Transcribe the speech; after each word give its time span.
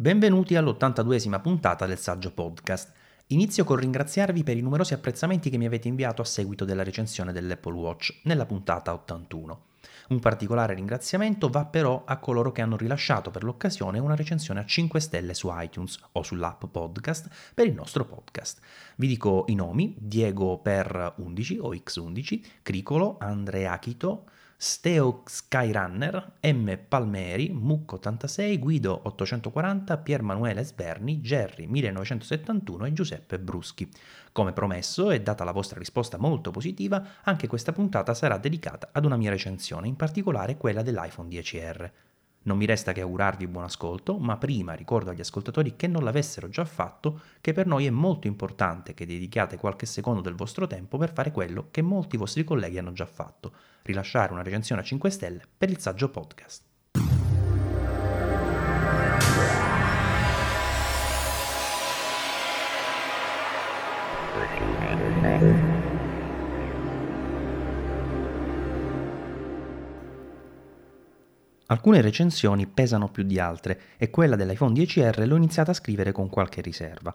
Benvenuti 0.00 0.56
all'82esima 0.56 1.42
puntata 1.42 1.84
del 1.84 1.98
Saggio 1.98 2.30
Podcast. 2.30 2.90
Inizio 3.26 3.64
col 3.64 3.80
ringraziarvi 3.80 4.42
per 4.42 4.56
i 4.56 4.62
numerosi 4.62 4.94
apprezzamenti 4.94 5.50
che 5.50 5.58
mi 5.58 5.66
avete 5.66 5.88
inviato 5.88 6.22
a 6.22 6.24
seguito 6.24 6.64
della 6.64 6.82
recensione 6.82 7.32
dell'Apple 7.32 7.74
Watch 7.74 8.20
nella 8.22 8.46
puntata 8.46 8.94
81. 8.94 9.64
Un 10.08 10.18
particolare 10.18 10.72
ringraziamento 10.72 11.50
va 11.50 11.66
però 11.66 12.04
a 12.06 12.16
coloro 12.16 12.50
che 12.50 12.62
hanno 12.62 12.78
rilasciato 12.78 13.30
per 13.30 13.44
l'occasione 13.44 13.98
una 13.98 14.16
recensione 14.16 14.60
a 14.60 14.64
5 14.64 15.00
stelle 15.00 15.34
su 15.34 15.50
iTunes 15.52 15.98
o 16.12 16.22
sull'app 16.22 16.64
podcast 16.70 17.52
per 17.52 17.66
il 17.66 17.74
nostro 17.74 18.06
podcast. 18.06 18.60
Vi 18.96 19.06
dico 19.06 19.44
i 19.48 19.54
nomi: 19.54 19.94
Diego 19.98 20.56
per 20.60 21.12
11 21.18 21.58
o 21.58 21.74
X11, 21.74 22.40
Cricolo, 22.62 23.18
Andreachito, 23.20 24.24
Steo 24.62 25.22
Skyrunner, 25.24 26.32
M. 26.42 26.78
Palmeri, 26.86 27.50
Mucco86, 27.50 28.58
Guido 28.58 28.92
840, 29.04 29.96
Pier 29.96 30.20
Manuele 30.20 30.62
Sberni, 30.64 31.22
Jerry 31.22 31.66
1971 31.66 32.84
e 32.84 32.92
Giuseppe 32.92 33.38
Bruschi. 33.38 33.88
Come 34.32 34.52
promesso 34.52 35.10
e 35.10 35.22
data 35.22 35.44
la 35.44 35.52
vostra 35.52 35.78
risposta 35.78 36.18
molto 36.18 36.50
positiva, 36.50 37.02
anche 37.22 37.46
questa 37.46 37.72
puntata 37.72 38.12
sarà 38.12 38.36
dedicata 38.36 38.90
ad 38.92 39.06
una 39.06 39.16
mia 39.16 39.30
recensione, 39.30 39.88
in 39.88 39.96
particolare 39.96 40.58
quella 40.58 40.82
dell'iPhone 40.82 41.30
10R. 41.30 41.90
Non 42.42 42.56
mi 42.56 42.64
resta 42.64 42.92
che 42.92 43.02
augurarvi 43.02 43.46
buon 43.46 43.64
ascolto, 43.64 44.16
ma 44.16 44.38
prima 44.38 44.72
ricordo 44.72 45.10
agli 45.10 45.20
ascoltatori 45.20 45.76
che 45.76 45.86
non 45.86 46.02
l'avessero 46.02 46.48
già 46.48 46.64
fatto 46.64 47.20
che 47.42 47.52
per 47.52 47.66
noi 47.66 47.84
è 47.84 47.90
molto 47.90 48.26
importante 48.26 48.94
che 48.94 49.04
dedichiate 49.04 49.58
qualche 49.58 49.84
secondo 49.84 50.22
del 50.22 50.34
vostro 50.34 50.66
tempo 50.66 50.96
per 50.96 51.12
fare 51.12 51.32
quello 51.32 51.68
che 51.70 51.82
molti 51.82 52.16
vostri 52.16 52.42
colleghi 52.44 52.78
hanno 52.78 52.92
già 52.92 53.06
fatto, 53.06 53.52
rilasciare 53.82 54.32
una 54.32 54.42
recensione 54.42 54.80
a 54.80 54.84
5 54.84 55.10
stelle 55.10 55.42
per 55.56 55.68
il 55.68 55.78
saggio 55.78 56.08
podcast. 56.08 56.69
Alcune 71.70 72.00
recensioni 72.00 72.66
pesano 72.66 73.08
più 73.10 73.22
di 73.22 73.38
altre 73.38 73.80
e 73.96 74.10
quella 74.10 74.34
dell'iPhone 74.34 74.74
10R 74.74 75.24
l'ho 75.24 75.36
iniziata 75.36 75.70
a 75.70 75.74
scrivere 75.74 76.10
con 76.10 76.28
qualche 76.28 76.60
riserva. 76.60 77.14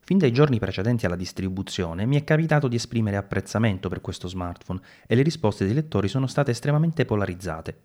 Fin 0.00 0.18
dai 0.18 0.32
giorni 0.32 0.58
precedenti 0.58 1.06
alla 1.06 1.14
distribuzione 1.14 2.04
mi 2.04 2.16
è 2.16 2.24
capitato 2.24 2.66
di 2.66 2.74
esprimere 2.74 3.16
apprezzamento 3.16 3.88
per 3.88 4.00
questo 4.00 4.26
smartphone 4.26 4.80
e 5.06 5.14
le 5.14 5.22
risposte 5.22 5.64
dei 5.64 5.74
lettori 5.74 6.08
sono 6.08 6.26
state 6.26 6.50
estremamente 6.50 7.04
polarizzate. 7.04 7.82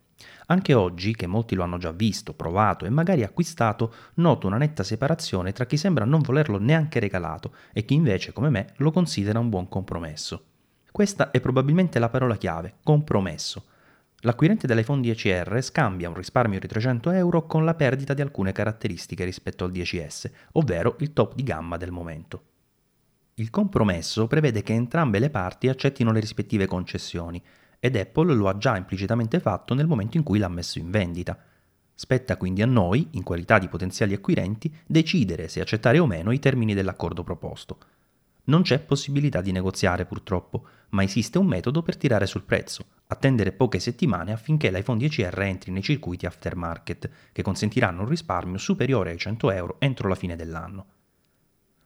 Anche 0.48 0.74
oggi, 0.74 1.16
che 1.16 1.28
molti 1.28 1.54
lo 1.54 1.62
hanno 1.62 1.78
già 1.78 1.92
visto, 1.92 2.34
provato 2.34 2.86
e 2.86 2.90
magari 2.90 3.22
acquistato, 3.22 3.94
noto 4.16 4.48
una 4.48 4.58
netta 4.58 4.82
separazione 4.82 5.52
tra 5.52 5.68
chi 5.68 5.78
sembra 5.78 6.04
non 6.04 6.22
volerlo 6.22 6.58
neanche 6.58 7.00
regalato 7.00 7.54
e 7.72 7.86
chi 7.86 7.94
invece, 7.94 8.34
come 8.34 8.50
me, 8.50 8.74
lo 8.78 8.90
considera 8.90 9.38
un 9.38 9.50
buon 9.50 9.70
compromesso. 9.70 10.46
Questa 10.92 11.30
è 11.30 11.40
probabilmente 11.40 12.00
la 12.00 12.10
parola 12.10 12.38
chiave, 12.38 12.78
compromesso 12.82 13.66
L'acquirente 14.22 14.66
dell'iPhone 14.66 15.02
10R 15.02 15.62
scambia 15.62 16.10
un 16.10 16.16
risparmio 16.16 16.60
di 16.60 16.68
300 16.68 17.12
euro 17.12 17.46
con 17.46 17.64
la 17.64 17.76
perdita 17.76 18.14
di 18.14 18.22
alcune 18.22 18.52
caratteristiche 18.52 19.24
rispetto 19.24 19.66
al 19.66 19.72
10S, 19.72 20.32
ovvero 20.54 20.96
il 21.00 21.14
top 21.14 21.36
di 21.36 21.44
gamma 21.44 21.78
del 21.78 21.92
momento. 21.92 22.44
Il 23.36 23.50
compromesso 23.50 24.28
prevede 24.28 24.64
che 24.64 24.74
entrambe 24.74 25.20
le 25.20 25.30
parti 25.30 25.68
accettino 25.68 26.12
le 26.12 26.22
rispettive 26.22 26.66
concessioni 26.68 27.44
ed 27.80 27.98
Apple 27.98 28.34
lo 28.34 28.48
ha 28.48 28.58
già 28.58 28.78
implicitamente 28.78 29.40
fatto 29.40 29.74
nel 29.74 29.88
momento 29.88 30.18
in 30.18 30.24
cui 30.24 30.40
l'ha 30.40 30.48
messo 30.48 30.80
in 30.80 30.90
vendita. 30.90 31.38
Spetta 31.94 32.38
quindi 32.38 32.62
a 32.62 32.66
noi, 32.66 33.10
in 33.12 33.24
qualità 33.24 33.60
di 33.60 33.68
potenziali 33.68 34.14
acquirenti, 34.14 34.74
decidere 34.86 35.48
se 35.50 35.62
accettare 35.62 36.00
o 36.00 36.08
meno 36.08 36.32
i 36.32 36.40
termini 36.40 36.74
dell'accordo 36.74 37.24
proposto. 37.24 37.78
Non 38.46 38.62
c'è 38.62 38.80
possibilità 38.80 39.42
di 39.42 39.52
negoziare 39.52 40.06
purtroppo, 40.06 40.68
ma 40.90 41.04
esiste 41.04 41.38
un 41.40 41.48
metodo 41.48 41.82
per 41.82 41.98
tirare 41.98 42.28
sul 42.28 42.44
prezzo, 42.44 42.86
attendere 43.08 43.52
poche 43.52 43.80
settimane 43.80 44.32
affinché 44.32 44.70
l'iPhone 44.72 45.00
10R 45.00 45.42
entri 45.42 45.72
nei 45.72 45.82
circuiti 45.82 46.26
aftermarket, 46.26 47.10
che 47.32 47.42
consentiranno 47.42 48.02
un 48.02 48.08
risparmio 48.08 48.60
superiore 48.60 49.12
ai 49.12 49.18
100 49.18 49.52
euro 49.52 49.76
entro 49.80 50.08
la 50.08 50.16
fine 50.16 50.36
dell'anno. 50.36 50.86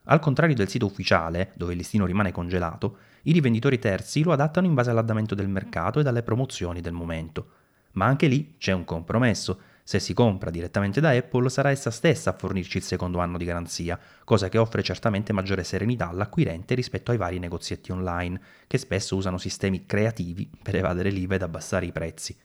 Al 0.04 0.18
contrario 0.18 0.54
del 0.54 0.68
sito 0.68 0.86
ufficiale, 0.86 1.52
dove 1.54 1.72
il 1.72 1.78
listino 1.78 2.04
rimane 2.04 2.32
congelato, 2.32 2.96
i 3.22 3.32
rivenditori 3.32 3.78
terzi 3.78 4.22
lo 4.22 4.32
adattano 4.32 4.66
in 4.66 4.74
base 4.74 4.90
all'andamento 4.90 5.34
del 5.34 5.48
mercato 5.48 6.00
e 6.00 6.02
dalle 6.02 6.22
promozioni 6.22 6.80
del 6.80 6.92
momento. 6.92 7.48
Ma 7.92 8.06
anche 8.06 8.26
lì 8.26 8.56
c'è 8.58 8.72
un 8.72 8.84
compromesso, 8.84 9.60
se 9.90 9.98
si 9.98 10.14
compra 10.14 10.50
direttamente 10.50 11.00
da 11.00 11.10
Apple 11.10 11.50
sarà 11.50 11.70
essa 11.70 11.90
stessa 11.90 12.30
a 12.30 12.36
fornirci 12.38 12.76
il 12.76 12.84
secondo 12.84 13.18
anno 13.18 13.36
di 13.36 13.44
garanzia, 13.44 13.98
cosa 14.22 14.48
che 14.48 14.56
offre 14.56 14.84
certamente 14.84 15.32
maggiore 15.32 15.64
serenità 15.64 16.08
all'acquirente 16.08 16.76
rispetto 16.76 17.10
ai 17.10 17.16
vari 17.16 17.40
negozietti 17.40 17.90
online, 17.90 18.40
che 18.68 18.78
spesso 18.78 19.16
usano 19.16 19.36
sistemi 19.36 19.86
creativi 19.86 20.48
per 20.62 20.76
evadere 20.76 21.10
l'IVA 21.10 21.34
ed 21.34 21.42
abbassare 21.42 21.86
i 21.86 21.90
prezzi. 21.90 22.38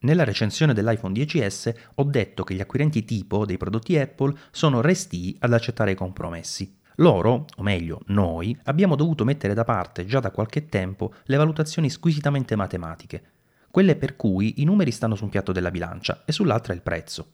Nella 0.00 0.24
recensione 0.24 0.74
dell'iPhone 0.74 1.14
10S 1.14 1.74
ho 1.94 2.02
detto 2.02 2.42
che 2.42 2.54
gli 2.54 2.60
acquirenti 2.60 3.04
tipo 3.04 3.46
dei 3.46 3.58
prodotti 3.58 3.96
Apple 3.96 4.36
sono 4.50 4.80
restii 4.80 5.36
ad 5.38 5.52
accettare 5.52 5.92
i 5.92 5.94
compromessi. 5.94 6.78
Loro, 6.96 7.46
o 7.58 7.62
meglio 7.62 8.00
noi, 8.06 8.58
abbiamo 8.64 8.96
dovuto 8.96 9.24
mettere 9.24 9.54
da 9.54 9.62
parte 9.62 10.04
già 10.04 10.18
da 10.18 10.32
qualche 10.32 10.68
tempo 10.68 11.14
le 11.26 11.36
valutazioni 11.36 11.90
squisitamente 11.90 12.56
matematiche 12.56 13.36
quelle 13.70 13.96
per 13.96 14.16
cui 14.16 14.60
i 14.60 14.64
numeri 14.64 14.90
stanno 14.90 15.14
su 15.14 15.24
un 15.24 15.30
piatto 15.30 15.52
della 15.52 15.70
bilancia 15.70 16.22
e 16.24 16.32
sull'altra 16.32 16.72
il 16.72 16.82
prezzo. 16.82 17.32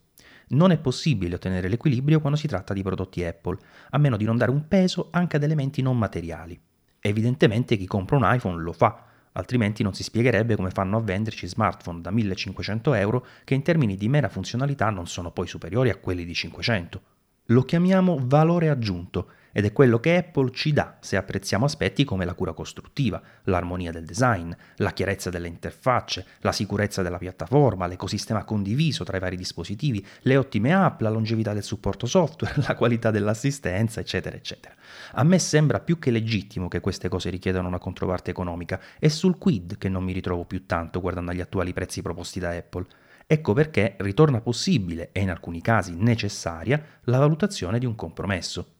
Non 0.48 0.70
è 0.70 0.78
possibile 0.78 1.36
ottenere 1.36 1.68
l'equilibrio 1.68 2.20
quando 2.20 2.38
si 2.38 2.46
tratta 2.46 2.74
di 2.74 2.82
prodotti 2.82 3.24
Apple, 3.24 3.58
a 3.90 3.98
meno 3.98 4.16
di 4.16 4.24
non 4.24 4.36
dare 4.36 4.50
un 4.50 4.68
peso 4.68 5.08
anche 5.10 5.36
ad 5.36 5.42
elementi 5.42 5.80
non 5.80 5.96
materiali. 5.96 6.60
Evidentemente 7.00 7.76
chi 7.76 7.86
compra 7.86 8.16
un 8.16 8.24
iPhone 8.26 8.62
lo 8.62 8.72
fa, 8.72 9.04
altrimenti 9.32 9.82
non 9.82 9.94
si 9.94 10.02
spiegherebbe 10.02 10.56
come 10.56 10.70
fanno 10.70 10.98
a 10.98 11.02
venderci 11.02 11.46
smartphone 11.46 12.00
da 12.00 12.10
1500 12.10 12.94
euro 12.94 13.26
che 13.44 13.54
in 13.54 13.62
termini 13.62 13.96
di 13.96 14.08
mera 14.08 14.28
funzionalità 14.28 14.90
non 14.90 15.06
sono 15.06 15.30
poi 15.30 15.46
superiori 15.46 15.90
a 15.90 15.96
quelli 15.96 16.24
di 16.24 16.34
500. 16.34 17.02
Lo 17.48 17.62
chiamiamo 17.62 18.18
valore 18.22 18.70
aggiunto 18.70 19.28
ed 19.56 19.64
è 19.64 19.72
quello 19.72 20.00
che 20.00 20.16
Apple 20.16 20.50
ci 20.50 20.72
dà 20.72 20.96
se 21.00 21.16
apprezziamo 21.16 21.64
aspetti 21.64 22.02
come 22.02 22.24
la 22.24 22.34
cura 22.34 22.52
costruttiva, 22.52 23.22
l'armonia 23.44 23.92
del 23.92 24.04
design, 24.04 24.50
la 24.78 24.92
chiarezza 24.92 25.30
delle 25.30 25.46
interfacce, 25.46 26.26
la 26.40 26.50
sicurezza 26.50 27.02
della 27.02 27.18
piattaforma, 27.18 27.86
l'ecosistema 27.86 28.42
condiviso 28.42 29.04
tra 29.04 29.16
i 29.16 29.20
vari 29.20 29.36
dispositivi, 29.36 30.04
le 30.22 30.36
ottime 30.36 30.74
app, 30.74 31.02
la 31.02 31.08
longevità 31.08 31.52
del 31.52 31.62
supporto 31.62 32.06
software, 32.06 32.54
la 32.66 32.74
qualità 32.74 33.12
dell'assistenza, 33.12 34.00
eccetera, 34.00 34.34
eccetera. 34.34 34.74
A 35.12 35.22
me 35.22 35.38
sembra 35.38 35.78
più 35.78 36.00
che 36.00 36.10
legittimo 36.10 36.66
che 36.66 36.80
queste 36.80 37.08
cose 37.08 37.30
richiedano 37.30 37.68
una 37.68 37.78
controparte 37.78 38.32
economica, 38.32 38.80
è 38.98 39.06
sul 39.06 39.38
quid 39.38 39.78
che 39.78 39.88
non 39.88 40.02
mi 40.02 40.12
ritrovo 40.12 40.46
più 40.46 40.66
tanto 40.66 41.00
guardando 41.00 41.30
agli 41.30 41.40
attuali 41.40 41.72
prezzi 41.72 42.02
proposti 42.02 42.40
da 42.40 42.50
Apple. 42.50 42.86
Ecco 43.24 43.52
perché 43.52 43.94
ritorna 43.98 44.40
possibile 44.40 45.10
e 45.12 45.20
in 45.20 45.30
alcuni 45.30 45.60
casi 45.62 45.94
necessaria 45.94 46.84
la 47.04 47.18
valutazione 47.18 47.78
di 47.78 47.86
un 47.86 47.94
compromesso 47.94 48.73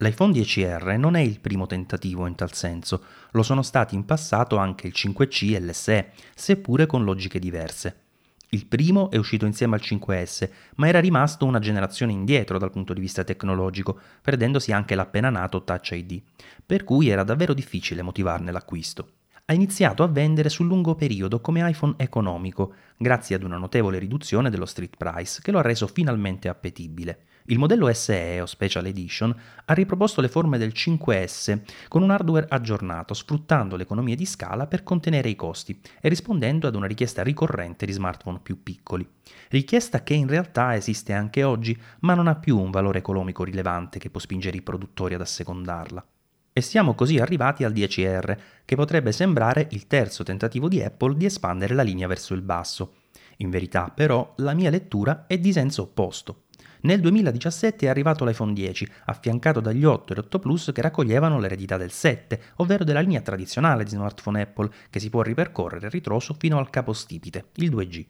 L'iPhone 0.00 0.32
10R 0.32 0.96
non 0.96 1.16
è 1.16 1.20
il 1.20 1.40
primo 1.40 1.66
tentativo 1.66 2.28
in 2.28 2.36
tal 2.36 2.52
senso, 2.52 3.02
lo 3.32 3.42
sono 3.42 3.62
stati 3.62 3.96
in 3.96 4.04
passato 4.04 4.56
anche 4.56 4.86
il 4.86 4.92
5C 4.94 5.54
e 5.54 5.60
l'SE, 5.60 6.12
seppure 6.36 6.86
con 6.86 7.02
logiche 7.02 7.40
diverse. 7.40 8.02
Il 8.50 8.66
primo 8.66 9.10
è 9.10 9.16
uscito 9.16 9.44
insieme 9.44 9.74
al 9.74 9.82
5S, 9.82 10.50
ma 10.76 10.86
era 10.86 11.00
rimasto 11.00 11.46
una 11.46 11.58
generazione 11.58 12.12
indietro 12.12 12.58
dal 12.58 12.70
punto 12.70 12.92
di 12.92 13.00
vista 13.00 13.24
tecnologico, 13.24 13.98
perdendosi 14.22 14.70
anche 14.70 14.94
l'appena 14.94 15.30
nato 15.30 15.64
Touch 15.64 15.90
ID, 15.90 16.22
per 16.64 16.84
cui 16.84 17.08
era 17.08 17.24
davvero 17.24 17.52
difficile 17.52 18.02
motivarne 18.02 18.52
l'acquisto. 18.52 19.14
Ha 19.46 19.52
iniziato 19.52 20.04
a 20.04 20.08
vendere 20.08 20.48
sul 20.48 20.68
lungo 20.68 20.94
periodo 20.94 21.40
come 21.40 21.68
iPhone 21.68 21.94
economico, 21.96 22.72
grazie 22.96 23.34
ad 23.34 23.42
una 23.42 23.56
notevole 23.56 23.98
riduzione 23.98 24.48
dello 24.48 24.66
street 24.66 24.96
price 24.96 25.40
che 25.42 25.50
lo 25.50 25.58
ha 25.58 25.62
reso 25.62 25.88
finalmente 25.88 26.48
appetibile. 26.48 27.24
Il 27.50 27.58
modello 27.58 27.90
SE 27.94 28.42
o 28.42 28.46
Special 28.46 28.84
Edition 28.84 29.34
ha 29.64 29.72
riproposto 29.72 30.20
le 30.20 30.28
forme 30.28 30.58
del 30.58 30.72
5S 30.74 31.60
con 31.88 32.02
un 32.02 32.10
hardware 32.10 32.44
aggiornato, 32.50 33.14
sfruttando 33.14 33.76
le 33.76 33.84
economie 33.84 34.16
di 34.16 34.26
scala 34.26 34.66
per 34.66 34.82
contenere 34.82 35.30
i 35.30 35.34
costi 35.34 35.80
e 35.98 36.10
rispondendo 36.10 36.66
ad 36.66 36.74
una 36.74 36.86
richiesta 36.86 37.22
ricorrente 37.22 37.86
di 37.86 37.92
smartphone 37.92 38.40
più 38.42 38.62
piccoli. 38.62 39.08
Richiesta 39.48 40.02
che 40.02 40.12
in 40.12 40.28
realtà 40.28 40.74
esiste 40.74 41.14
anche 41.14 41.42
oggi, 41.42 41.74
ma 42.00 42.12
non 42.12 42.26
ha 42.26 42.36
più 42.36 42.58
un 42.58 42.70
valore 42.70 42.98
economico 42.98 43.44
rilevante 43.44 43.98
che 43.98 44.10
può 44.10 44.20
spingere 44.20 44.58
i 44.58 44.62
produttori 44.62 45.14
ad 45.14 45.22
assecondarla. 45.22 46.06
E 46.52 46.60
siamo 46.60 46.94
così 46.94 47.16
arrivati 47.16 47.64
al 47.64 47.72
10R, 47.72 48.38
che 48.66 48.76
potrebbe 48.76 49.10
sembrare 49.10 49.68
il 49.70 49.86
terzo 49.86 50.22
tentativo 50.22 50.68
di 50.68 50.82
Apple 50.82 51.16
di 51.16 51.24
espandere 51.24 51.74
la 51.74 51.82
linea 51.82 52.08
verso 52.08 52.34
il 52.34 52.42
basso. 52.42 52.96
In 53.38 53.48
verità, 53.48 53.90
però, 53.94 54.34
la 54.36 54.52
mia 54.52 54.68
lettura 54.68 55.24
è 55.26 55.38
di 55.38 55.52
senso 55.52 55.82
opposto. 55.82 56.42
Nel 56.82 57.00
2017 57.00 57.86
è 57.86 57.88
arrivato 57.88 58.24
l'iPhone 58.24 58.52
10, 58.52 58.88
affiancato 59.06 59.58
dagli 59.58 59.84
8 59.84 60.14
e 60.14 60.18
8 60.20 60.38
Plus 60.38 60.70
che 60.72 60.80
raccoglievano 60.80 61.40
l'eredità 61.40 61.76
del 61.76 61.90
7, 61.90 62.40
ovvero 62.56 62.84
della 62.84 63.00
linea 63.00 63.20
tradizionale 63.20 63.82
di 63.82 63.90
smartphone 63.90 64.42
Apple, 64.42 64.70
che 64.88 65.00
si 65.00 65.10
può 65.10 65.22
ripercorrere 65.22 65.86
a 65.86 65.90
ritroso 65.90 66.36
fino 66.38 66.58
al 66.58 66.70
capostipite, 66.70 67.46
il 67.54 67.70
2G. 67.70 68.06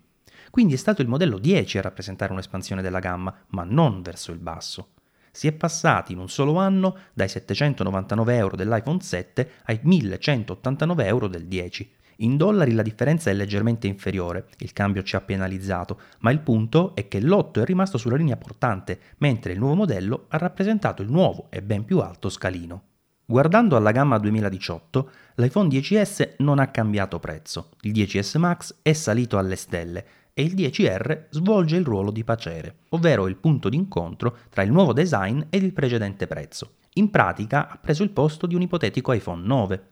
Quindi 0.50 0.74
è 0.74 0.76
stato 0.76 1.00
il 1.00 1.08
modello 1.08 1.38
10 1.38 1.78
a 1.78 1.82
rappresentare 1.82 2.32
un'espansione 2.32 2.82
della 2.82 2.98
gamma, 2.98 3.34
ma 3.48 3.64
non 3.64 4.02
verso 4.02 4.32
il 4.32 4.38
basso. 4.38 4.90
Si 5.30 5.46
è 5.46 5.52
passati 5.52 6.12
in 6.12 6.18
un 6.18 6.28
solo 6.28 6.56
anno 6.56 6.96
dai 7.14 7.28
799 7.28 8.36
euro 8.36 8.56
dell'iPhone 8.56 9.00
7 9.00 9.50
ai 9.64 9.78
1189 9.82 11.06
euro 11.06 11.26
del 11.28 11.46
10. 11.46 11.94
In 12.20 12.36
dollari 12.36 12.72
la 12.72 12.82
differenza 12.82 13.30
è 13.30 13.32
leggermente 13.32 13.86
inferiore, 13.86 14.48
il 14.58 14.72
cambio 14.72 15.04
ci 15.04 15.14
ha 15.14 15.20
penalizzato, 15.20 16.00
ma 16.20 16.32
il 16.32 16.40
punto 16.40 16.96
è 16.96 17.06
che 17.06 17.20
l'8 17.20 17.60
è 17.60 17.64
rimasto 17.64 17.96
sulla 17.96 18.16
linea 18.16 18.36
portante, 18.36 18.98
mentre 19.18 19.52
il 19.52 19.60
nuovo 19.60 19.76
modello 19.76 20.24
ha 20.28 20.36
rappresentato 20.36 21.00
il 21.02 21.12
nuovo 21.12 21.46
e 21.50 21.62
ben 21.62 21.84
più 21.84 22.00
alto 22.00 22.28
scalino. 22.28 22.82
Guardando 23.24 23.76
alla 23.76 23.92
gamma 23.92 24.18
2018, 24.18 25.10
l'iPhone 25.36 25.68
10S 25.68 26.34
non 26.38 26.58
ha 26.58 26.66
cambiato 26.68 27.20
prezzo, 27.20 27.68
il 27.82 27.92
10S 27.92 28.38
Max 28.38 28.74
è 28.82 28.94
salito 28.94 29.38
alle 29.38 29.54
stelle 29.54 30.04
e 30.34 30.42
il 30.42 30.54
10R 30.54 31.26
svolge 31.30 31.76
il 31.76 31.84
ruolo 31.84 32.10
di 32.10 32.24
pacere, 32.24 32.78
ovvero 32.88 33.28
il 33.28 33.36
punto 33.36 33.68
d'incontro 33.68 34.38
tra 34.48 34.62
il 34.62 34.72
nuovo 34.72 34.92
design 34.92 35.42
ed 35.50 35.62
il 35.62 35.72
precedente 35.72 36.26
prezzo. 36.26 36.78
In 36.94 37.10
pratica 37.10 37.68
ha 37.68 37.76
preso 37.76 38.02
il 38.02 38.10
posto 38.10 38.48
di 38.48 38.56
un 38.56 38.62
ipotetico 38.62 39.12
iPhone 39.12 39.46
9. 39.46 39.88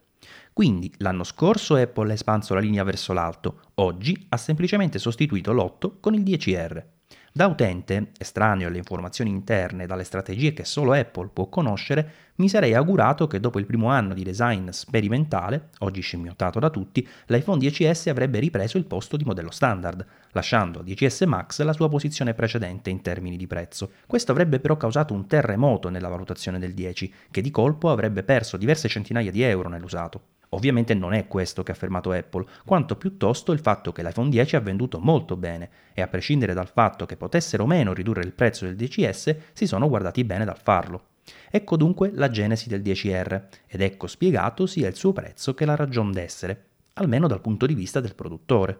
Quindi 0.56 0.90
l'anno 1.00 1.22
scorso 1.22 1.74
Apple 1.74 2.12
ha 2.12 2.14
espanso 2.14 2.54
la 2.54 2.60
linea 2.60 2.82
verso 2.82 3.12
l'alto, 3.12 3.60
oggi 3.74 4.24
ha 4.30 4.38
semplicemente 4.38 4.98
sostituito 4.98 5.52
l'8 5.52 6.00
con 6.00 6.14
il 6.14 6.22
10R. 6.22 6.82
Da 7.30 7.46
utente, 7.46 8.12
estraneo 8.16 8.68
alle 8.68 8.78
informazioni 8.78 9.28
interne 9.28 9.82
e 9.82 9.86
dalle 9.86 10.04
strategie 10.04 10.54
che 10.54 10.64
solo 10.64 10.94
Apple 10.94 11.28
può 11.30 11.50
conoscere, 11.50 12.12
mi 12.36 12.48
sarei 12.48 12.72
augurato 12.72 13.26
che 13.26 13.38
dopo 13.38 13.58
il 13.58 13.66
primo 13.66 13.90
anno 13.90 14.14
di 14.14 14.24
design 14.24 14.70
sperimentale, 14.70 15.68
oggi 15.80 16.00
scimmiottato 16.00 16.58
da 16.58 16.70
tutti, 16.70 17.06
l'iPhone 17.26 17.60
10S 17.60 18.08
avrebbe 18.08 18.38
ripreso 18.38 18.78
il 18.78 18.86
posto 18.86 19.18
di 19.18 19.24
modello 19.24 19.50
standard, 19.50 20.06
lasciando 20.30 20.78
al 20.78 20.86
10S 20.86 21.26
Max 21.26 21.60
la 21.60 21.74
sua 21.74 21.90
posizione 21.90 22.32
precedente 22.32 22.88
in 22.88 23.02
termini 23.02 23.36
di 23.36 23.46
prezzo. 23.46 23.90
Questo 24.06 24.32
avrebbe 24.32 24.58
però 24.58 24.78
causato 24.78 25.12
un 25.12 25.26
terremoto 25.26 25.90
nella 25.90 26.08
valutazione 26.08 26.58
del 26.58 26.72
10, 26.72 27.12
che 27.30 27.42
di 27.42 27.50
colpo 27.50 27.90
avrebbe 27.90 28.22
perso 28.22 28.56
diverse 28.56 28.88
centinaia 28.88 29.30
di 29.30 29.42
euro 29.42 29.68
nell'usato. 29.68 30.35
Ovviamente 30.50 30.94
non 30.94 31.12
è 31.12 31.26
questo 31.26 31.62
che 31.62 31.72
ha 31.72 31.74
affermato 31.74 32.12
Apple, 32.12 32.46
quanto 32.64 32.96
piuttosto 32.96 33.52
il 33.52 33.58
fatto 33.58 33.92
che 33.92 34.02
l'iPhone 34.02 34.30
10 34.30 34.56
ha 34.56 34.60
venduto 34.60 34.98
molto 34.98 35.36
bene 35.36 35.70
e 35.92 36.02
a 36.02 36.06
prescindere 36.06 36.54
dal 36.54 36.68
fatto 36.68 37.06
che 37.06 37.16
potessero 37.16 37.64
o 37.64 37.66
meno 37.66 37.92
ridurre 37.92 38.22
il 38.22 38.32
prezzo 38.32 38.64
del 38.64 38.76
10S, 38.76 39.36
si 39.52 39.66
sono 39.66 39.88
guardati 39.88 40.24
bene 40.24 40.44
dal 40.44 40.60
farlo. 40.60 41.08
Ecco 41.50 41.76
dunque 41.76 42.10
la 42.12 42.30
genesi 42.30 42.68
del 42.68 42.82
10R 42.82 43.42
ed 43.66 43.80
ecco 43.80 44.06
spiegato 44.06 44.66
sia 44.66 44.88
il 44.88 44.94
suo 44.94 45.12
prezzo 45.12 45.54
che 45.54 45.64
la 45.64 45.74
ragion 45.74 46.12
d'essere, 46.12 46.64
almeno 46.94 47.26
dal 47.26 47.40
punto 47.40 47.66
di 47.66 47.74
vista 47.74 48.00
del 48.00 48.14
produttore. 48.14 48.78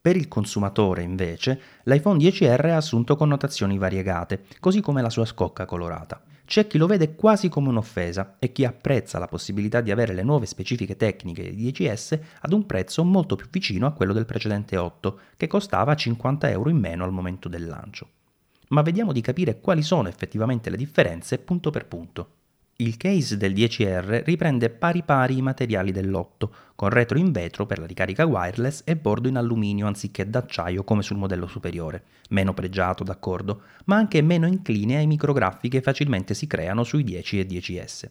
Per 0.00 0.14
il 0.14 0.28
consumatore, 0.28 1.02
invece, 1.02 1.60
l'iPhone 1.82 2.22
10R 2.22 2.70
ha 2.70 2.76
assunto 2.76 3.16
connotazioni 3.16 3.76
variegate, 3.76 4.44
così 4.60 4.80
come 4.80 5.02
la 5.02 5.10
sua 5.10 5.24
scocca 5.24 5.64
colorata. 5.64 6.22
C'è 6.46 6.68
chi 6.68 6.78
lo 6.78 6.86
vede 6.86 7.16
quasi 7.16 7.48
come 7.48 7.70
un'offesa 7.70 8.36
e 8.38 8.52
chi 8.52 8.64
apprezza 8.64 9.18
la 9.18 9.26
possibilità 9.26 9.80
di 9.80 9.90
avere 9.90 10.14
le 10.14 10.22
nuove 10.22 10.46
specifiche 10.46 10.96
tecniche 10.96 11.52
di 11.52 11.72
10S 11.72 12.20
ad 12.42 12.52
un 12.52 12.64
prezzo 12.66 13.02
molto 13.02 13.34
più 13.34 13.48
vicino 13.50 13.84
a 13.84 13.92
quello 13.92 14.12
del 14.12 14.26
precedente 14.26 14.76
8, 14.76 15.18
che 15.36 15.48
costava 15.48 15.96
50 15.96 16.48
euro 16.48 16.70
in 16.70 16.78
meno 16.78 17.02
al 17.02 17.10
momento 17.10 17.48
del 17.48 17.66
lancio. 17.66 18.08
Ma 18.68 18.82
vediamo 18.82 19.10
di 19.10 19.20
capire 19.20 19.60
quali 19.60 19.82
sono 19.82 20.06
effettivamente 20.06 20.70
le 20.70 20.76
differenze 20.76 21.38
punto 21.38 21.70
per 21.70 21.86
punto. 21.86 22.35
Il 22.78 22.98
case 22.98 23.38
del 23.38 23.54
10R 23.54 24.22
riprende 24.24 24.68
pari 24.68 25.02
pari 25.02 25.38
i 25.38 25.40
materiali 25.40 25.92
dell'8, 25.92 26.48
con 26.74 26.90
retro 26.90 27.16
in 27.16 27.32
vetro 27.32 27.64
per 27.64 27.78
la 27.78 27.86
ricarica 27.86 28.26
wireless 28.26 28.82
e 28.84 28.96
bordo 28.96 29.28
in 29.28 29.36
alluminio 29.36 29.86
anziché 29.86 30.28
d'acciaio 30.28 30.84
come 30.84 31.00
sul 31.00 31.16
modello 31.16 31.46
superiore. 31.46 32.04
Meno 32.28 32.52
pregiato, 32.52 33.02
d'accordo, 33.02 33.62
ma 33.86 33.96
anche 33.96 34.20
meno 34.20 34.46
incline 34.46 34.98
ai 34.98 35.06
micrografi 35.06 35.70
che 35.70 35.80
facilmente 35.80 36.34
si 36.34 36.46
creano 36.46 36.84
sui 36.84 37.02
10 37.02 37.40
e 37.40 37.46
10S. 37.46 38.10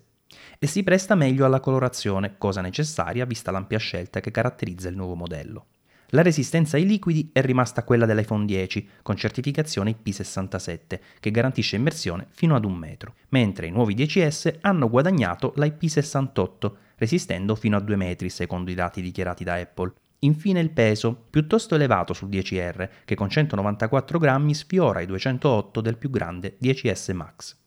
E 0.58 0.66
si 0.66 0.82
presta 0.82 1.14
meglio 1.14 1.46
alla 1.46 1.60
colorazione, 1.60 2.34
cosa 2.40 2.62
necessaria 2.62 3.26
vista 3.26 3.52
l'ampia 3.52 3.78
scelta 3.78 4.20
che 4.20 4.32
caratterizza 4.32 4.90
il 4.90 4.96
nuovo 4.96 5.14
modello. 5.14 5.66
La 6.10 6.22
resistenza 6.22 6.78
ai 6.78 6.86
liquidi 6.86 7.30
è 7.34 7.42
rimasta 7.42 7.84
quella 7.84 8.06
dell'iPhone 8.06 8.46
10 8.46 8.90
con 9.02 9.16
certificazione 9.16 9.98
IP67 10.04 11.00
che 11.20 11.32
garantisce 11.32 11.78
immersione 11.78 12.28
fino 12.30 12.56
ad 12.56 12.64
un 12.64 12.76
metro, 12.76 13.16
mentre 13.30 13.68
i 13.68 13.72
nuovi 13.72 13.96
10S 13.96 14.58
hanno 14.62 14.88
guadagnato 14.88 15.54
l'IP68 15.58 16.72
resistendo 16.98 17.56
fino 17.56 17.76
a 17.76 17.80
2 17.80 17.96
metri 17.96 18.30
secondo 18.30 18.70
i 18.70 18.76
dati 18.76 19.02
dichiarati 19.02 19.44
da 19.44 19.56
Apple. 19.56 19.94
Infine 20.20 20.60
il 20.60 20.72
peso, 20.72 21.26
piuttosto 21.30 21.76
elevato 21.76 22.14
sul 22.14 22.30
10R, 22.30 22.90
che 23.04 23.16
con 23.16 23.30
194 23.30 24.20
grammi 24.20 24.54
sfiora 24.54 25.02
i 25.02 25.06
208 25.06 25.82
del 25.82 25.98
più 25.98 26.10
grande 26.10 26.58
10S 26.62 27.14
Max. 27.14 27.58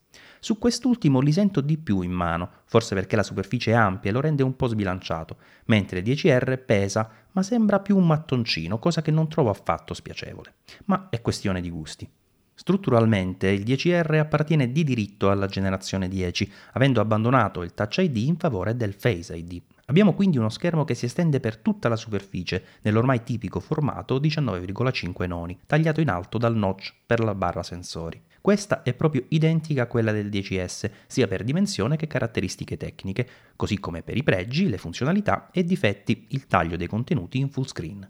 Su 0.40 0.58
quest'ultimo 0.58 1.20
li 1.20 1.32
sento 1.32 1.60
di 1.60 1.76
più 1.78 2.00
in 2.02 2.12
mano, 2.12 2.50
forse 2.64 2.94
perché 2.94 3.16
la 3.16 3.24
superficie 3.24 3.72
è 3.72 3.74
ampia 3.74 4.10
e 4.10 4.12
lo 4.12 4.20
rende 4.20 4.44
un 4.44 4.54
po' 4.54 4.68
sbilanciato, 4.68 5.36
mentre 5.66 5.98
il 5.98 6.04
10R 6.04 6.64
pesa, 6.64 7.10
ma 7.38 7.44
sembra 7.44 7.78
più 7.78 7.96
un 7.96 8.04
mattoncino, 8.04 8.80
cosa 8.80 9.00
che 9.00 9.12
non 9.12 9.28
trovo 9.28 9.50
affatto 9.50 9.94
spiacevole. 9.94 10.54
Ma 10.86 11.06
è 11.08 11.20
questione 11.20 11.60
di 11.60 11.70
gusti. 11.70 12.10
Strutturalmente 12.52 13.46
il 13.46 13.62
10R 13.62 14.18
appartiene 14.18 14.72
di 14.72 14.82
diritto 14.82 15.30
alla 15.30 15.46
generazione 15.46 16.08
10, 16.08 16.52
avendo 16.72 17.00
abbandonato 17.00 17.62
il 17.62 17.74
Touch 17.74 17.98
ID 17.98 18.16
in 18.16 18.36
favore 18.36 18.76
del 18.76 18.92
Face 18.94 19.36
ID. 19.36 19.62
Abbiamo 19.84 20.14
quindi 20.14 20.36
uno 20.36 20.48
schermo 20.48 20.84
che 20.84 20.94
si 20.94 21.04
estende 21.04 21.38
per 21.38 21.58
tutta 21.58 21.88
la 21.88 21.94
superficie, 21.94 22.64
nell'ormai 22.82 23.22
tipico 23.22 23.60
formato 23.60 24.18
19,5 24.18 25.28
noni, 25.28 25.60
tagliato 25.64 26.00
in 26.00 26.08
alto 26.08 26.38
dal 26.38 26.56
notch 26.56 26.92
per 27.06 27.20
la 27.20 27.36
barra 27.36 27.62
sensori. 27.62 28.20
Questa 28.40 28.82
è 28.82 28.94
proprio 28.94 29.24
identica 29.28 29.82
a 29.82 29.86
quella 29.86 30.12
del 30.12 30.28
10S, 30.28 30.90
sia 31.06 31.26
per 31.26 31.44
dimensione 31.44 31.96
che 31.96 32.06
caratteristiche 32.06 32.76
tecniche, 32.76 33.28
così 33.56 33.78
come 33.78 34.02
per 34.02 34.16
i 34.16 34.22
pregi, 34.22 34.68
le 34.68 34.78
funzionalità 34.78 35.50
e 35.52 35.64
difetti, 35.64 36.26
il 36.30 36.46
taglio 36.46 36.76
dei 36.76 36.86
contenuti 36.86 37.38
in 37.38 37.50
full 37.50 37.64
screen. 37.64 38.08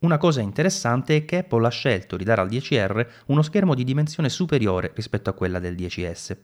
Una 0.00 0.16
cosa 0.16 0.40
interessante 0.40 1.14
è 1.14 1.24
che 1.26 1.38
Apple 1.38 1.66
ha 1.66 1.70
scelto 1.70 2.16
di 2.16 2.24
dare 2.24 2.40
al 2.40 2.48
10R 2.48 3.06
uno 3.26 3.42
schermo 3.42 3.74
di 3.74 3.84
dimensione 3.84 4.30
superiore 4.30 4.92
rispetto 4.94 5.28
a 5.28 5.34
quella 5.34 5.58
del 5.58 5.74
10S. 5.74 6.38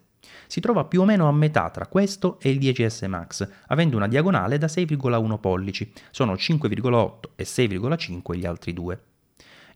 Si 0.46 0.60
trova 0.60 0.84
più 0.84 1.00
o 1.00 1.04
meno 1.06 1.26
a 1.26 1.32
metà 1.32 1.70
tra 1.70 1.86
questo 1.86 2.38
e 2.40 2.50
il 2.50 2.58
10S 2.58 3.08
Max, 3.08 3.48
avendo 3.68 3.96
una 3.96 4.08
diagonale 4.08 4.58
da 4.58 4.66
6,1 4.66 5.40
pollici, 5.40 5.90
sono 6.10 6.34
5,8 6.34 7.20
e 7.34 7.44
6,5 7.44 8.34
gli 8.36 8.44
altri 8.44 8.74
due. 8.74 9.00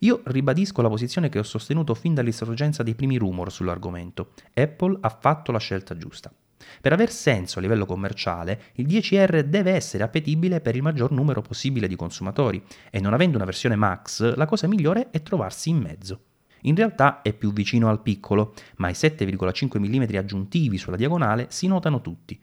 Io 0.02 0.22
ribadisco 0.24 0.80
la 0.80 0.88
posizione 0.88 1.28
che 1.28 1.38
ho 1.38 1.42
sostenuto 1.42 1.94
fin 1.94 2.14
dall'insorgenza 2.14 2.82
dei 2.82 2.94
primi 2.94 3.18
rumor 3.18 3.52
sull'argomento. 3.52 4.32
Apple 4.54 4.96
ha 5.02 5.10
fatto 5.10 5.52
la 5.52 5.58
scelta 5.58 5.94
giusta. 5.94 6.32
Per 6.80 6.90
aver 6.90 7.10
senso 7.10 7.58
a 7.58 7.62
livello 7.62 7.84
commerciale, 7.84 8.62
il 8.76 8.86
10R 8.86 9.40
deve 9.40 9.72
essere 9.72 10.02
appetibile 10.02 10.62
per 10.62 10.74
il 10.74 10.80
maggior 10.80 11.10
numero 11.10 11.42
possibile 11.42 11.86
di 11.86 11.96
consumatori 11.96 12.62
e 12.90 12.98
non 12.98 13.12
avendo 13.12 13.36
una 13.36 13.44
versione 13.44 13.76
Max, 13.76 14.34
la 14.36 14.46
cosa 14.46 14.66
migliore 14.66 15.10
è 15.10 15.22
trovarsi 15.22 15.68
in 15.68 15.76
mezzo. 15.76 16.20
In 16.62 16.76
realtà 16.76 17.20
è 17.20 17.34
più 17.34 17.52
vicino 17.52 17.90
al 17.90 18.00
piccolo, 18.00 18.54
ma 18.76 18.88
i 18.88 18.92
7,5 18.92 19.78
mm 19.78 20.16
aggiuntivi 20.16 20.78
sulla 20.78 20.96
diagonale 20.96 21.48
si 21.50 21.66
notano 21.66 22.00
tutti. 22.00 22.40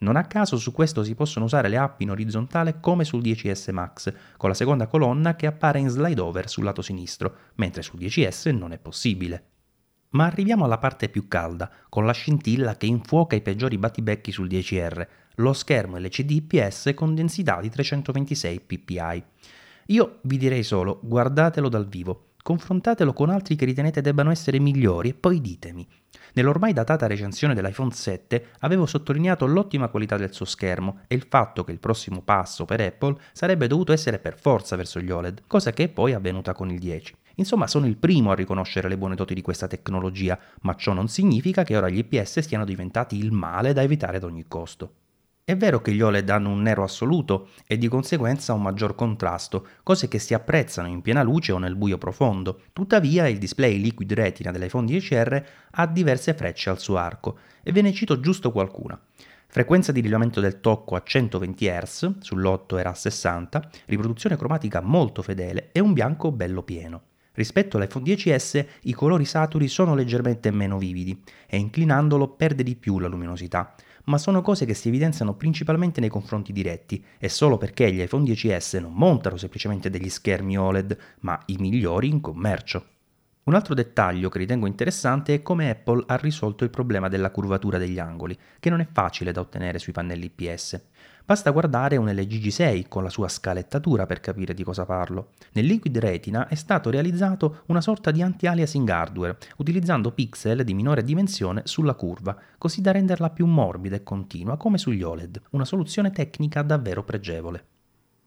Non 0.00 0.16
a 0.16 0.24
caso 0.24 0.56
su 0.56 0.72
questo 0.72 1.02
si 1.02 1.14
possono 1.14 1.44
usare 1.44 1.68
le 1.68 1.76
app 1.76 2.00
in 2.00 2.10
orizzontale 2.10 2.80
come 2.80 3.04
sul 3.04 3.20
10S 3.20 3.72
Max, 3.72 4.12
con 4.36 4.48
la 4.48 4.54
seconda 4.54 4.86
colonna 4.86 5.36
che 5.36 5.46
appare 5.46 5.78
in 5.78 5.88
slide 5.88 6.20
over 6.20 6.48
sul 6.48 6.64
lato 6.64 6.80
sinistro, 6.80 7.34
mentre 7.56 7.82
sul 7.82 7.98
10S 7.98 8.56
non 8.56 8.72
è 8.72 8.78
possibile. 8.78 9.44
Ma 10.10 10.24
arriviamo 10.24 10.64
alla 10.64 10.78
parte 10.78 11.08
più 11.08 11.28
calda, 11.28 11.70
con 11.88 12.06
la 12.06 12.12
scintilla 12.12 12.76
che 12.76 12.86
infuoca 12.86 13.36
i 13.36 13.42
peggiori 13.42 13.78
battibecchi 13.78 14.32
sul 14.32 14.48
10R, 14.48 15.06
lo 15.36 15.52
schermo 15.52 15.98
LCD 15.98 16.30
IPS 16.30 16.92
con 16.94 17.14
densità 17.14 17.60
di 17.60 17.68
326 17.68 18.60
ppi. 18.60 19.24
Io 19.86 20.18
vi 20.22 20.36
direi 20.38 20.62
solo, 20.62 20.98
guardatelo 21.02 21.68
dal 21.68 21.86
vivo, 21.86 22.30
confrontatelo 22.42 23.12
con 23.12 23.28
altri 23.28 23.54
che 23.54 23.66
ritenete 23.66 24.00
debbano 24.00 24.30
essere 24.30 24.58
migliori 24.58 25.10
e 25.10 25.14
poi 25.14 25.40
ditemi. 25.40 25.86
Nell'ormai 26.34 26.72
datata 26.72 27.06
recensione 27.06 27.54
dell'iPhone 27.54 27.90
7 27.92 28.46
avevo 28.60 28.86
sottolineato 28.86 29.46
l'ottima 29.46 29.88
qualità 29.88 30.16
del 30.16 30.32
suo 30.32 30.44
schermo 30.44 31.00
e 31.08 31.14
il 31.14 31.26
fatto 31.28 31.64
che 31.64 31.72
il 31.72 31.80
prossimo 31.80 32.22
passo 32.22 32.64
per 32.64 32.80
Apple 32.80 33.16
sarebbe 33.32 33.66
dovuto 33.66 33.92
essere 33.92 34.18
per 34.18 34.38
forza 34.38 34.76
verso 34.76 35.00
gli 35.00 35.10
OLED, 35.10 35.42
cosa 35.46 35.72
che 35.72 35.84
è 35.84 35.88
poi 35.88 36.12
avvenuta 36.12 36.52
con 36.52 36.70
il 36.70 36.78
10. 36.78 37.14
Insomma, 37.36 37.66
sono 37.66 37.86
il 37.86 37.96
primo 37.96 38.30
a 38.30 38.34
riconoscere 38.34 38.88
le 38.88 38.98
buone 38.98 39.14
doti 39.14 39.34
di 39.34 39.42
questa 39.42 39.66
tecnologia, 39.66 40.38
ma 40.62 40.74
ciò 40.74 40.92
non 40.92 41.08
significa 41.08 41.62
che 41.62 41.76
ora 41.76 41.88
gli 41.88 41.98
IPS 41.98 42.40
siano 42.40 42.64
diventati 42.64 43.16
il 43.16 43.32
male 43.32 43.72
da 43.72 43.82
evitare 43.82 44.18
ad 44.18 44.24
ogni 44.24 44.44
costo. 44.46 44.94
È 45.50 45.56
vero 45.56 45.80
che 45.80 45.90
gli 45.92 46.00
OLED 46.00 46.30
hanno 46.30 46.50
un 46.50 46.62
nero 46.62 46.84
assoluto 46.84 47.48
e 47.66 47.76
di 47.76 47.88
conseguenza 47.88 48.52
un 48.52 48.62
maggior 48.62 48.94
contrasto, 48.94 49.66
cose 49.82 50.06
che 50.06 50.20
si 50.20 50.32
apprezzano 50.32 50.86
in 50.86 51.02
piena 51.02 51.24
luce 51.24 51.50
o 51.50 51.58
nel 51.58 51.74
buio 51.74 51.98
profondo. 51.98 52.60
Tuttavia 52.72 53.26
il 53.26 53.38
display 53.38 53.80
Liquid 53.80 54.12
Retina 54.12 54.52
dell'iPhone 54.52 54.86
10R 54.86 55.44
ha 55.72 55.86
diverse 55.88 56.34
frecce 56.34 56.70
al 56.70 56.78
suo 56.78 56.98
arco 56.98 57.38
e 57.64 57.72
ve 57.72 57.82
ne 57.82 57.92
cito 57.92 58.20
giusto 58.20 58.52
qualcuna. 58.52 58.96
Frequenza 59.48 59.90
di 59.90 59.98
rilevamento 59.98 60.38
del 60.38 60.60
tocco 60.60 60.94
a 60.94 61.02
120 61.04 61.66
Hz, 61.66 62.10
sull'8 62.20 62.78
era 62.78 62.90
a 62.90 62.94
60, 62.94 63.70
riproduzione 63.86 64.36
cromatica 64.36 64.80
molto 64.80 65.20
fedele 65.20 65.70
e 65.72 65.80
un 65.80 65.92
bianco 65.92 66.30
bello 66.30 66.62
pieno. 66.62 67.02
Rispetto 67.32 67.76
all'iPhone 67.76 68.04
10S 68.04 68.66
i 68.82 68.92
colori 68.92 69.24
saturi 69.24 69.66
sono 69.66 69.96
leggermente 69.96 70.52
meno 70.52 70.78
vividi 70.78 71.20
e 71.48 71.56
inclinandolo 71.56 72.28
perde 72.28 72.62
di 72.62 72.76
più 72.76 73.00
la 73.00 73.08
luminosità, 73.08 73.74
ma 74.10 74.18
sono 74.18 74.42
cose 74.42 74.66
che 74.66 74.74
si 74.74 74.88
evidenziano 74.88 75.34
principalmente 75.34 76.00
nei 76.00 76.08
confronti 76.08 76.52
diretti 76.52 77.02
e 77.16 77.28
solo 77.28 77.58
perché 77.58 77.92
gli 77.92 78.00
iPhone 78.00 78.24
10S 78.24 78.80
non 78.80 78.92
montano 78.92 79.36
semplicemente 79.36 79.88
degli 79.88 80.08
schermi 80.08 80.58
OLED, 80.58 80.98
ma 81.20 81.40
i 81.46 81.56
migliori 81.60 82.08
in 82.08 82.20
commercio. 82.20 82.84
Un 83.44 83.54
altro 83.54 83.72
dettaglio 83.72 84.28
che 84.28 84.38
ritengo 84.38 84.66
interessante 84.66 85.34
è 85.34 85.42
come 85.42 85.70
Apple 85.70 86.02
ha 86.08 86.16
risolto 86.16 86.64
il 86.64 86.70
problema 86.70 87.08
della 87.08 87.30
curvatura 87.30 87.78
degli 87.78 88.00
angoli, 88.00 88.36
che 88.58 88.68
non 88.68 88.80
è 88.80 88.88
facile 88.90 89.30
da 89.30 89.40
ottenere 89.40 89.78
sui 89.78 89.92
pannelli 89.92 90.32
IPS. 90.36 90.80
Basta 91.30 91.52
guardare 91.52 91.96
un 91.96 92.10
LG 92.10 92.40
G6 92.40 92.88
con 92.88 93.04
la 93.04 93.08
sua 93.08 93.28
scalettatura 93.28 94.04
per 94.04 94.18
capire 94.18 94.52
di 94.52 94.64
cosa 94.64 94.84
parlo. 94.84 95.28
Nel 95.52 95.64
Liquid 95.64 95.96
Retina 95.96 96.48
è 96.48 96.56
stato 96.56 96.90
realizzato 96.90 97.60
una 97.66 97.80
sorta 97.80 98.10
di 98.10 98.20
anti-aliasing 98.20 98.88
hardware, 98.88 99.38
utilizzando 99.58 100.10
pixel 100.10 100.64
di 100.64 100.74
minore 100.74 101.04
dimensione 101.04 101.62
sulla 101.66 101.94
curva, 101.94 102.36
così 102.58 102.80
da 102.80 102.90
renderla 102.90 103.30
più 103.30 103.46
morbida 103.46 103.94
e 103.94 104.02
continua 104.02 104.56
come 104.56 104.76
sugli 104.76 105.04
OLED, 105.04 105.40
una 105.50 105.64
soluzione 105.64 106.10
tecnica 106.10 106.62
davvero 106.62 107.04
pregevole. 107.04 107.64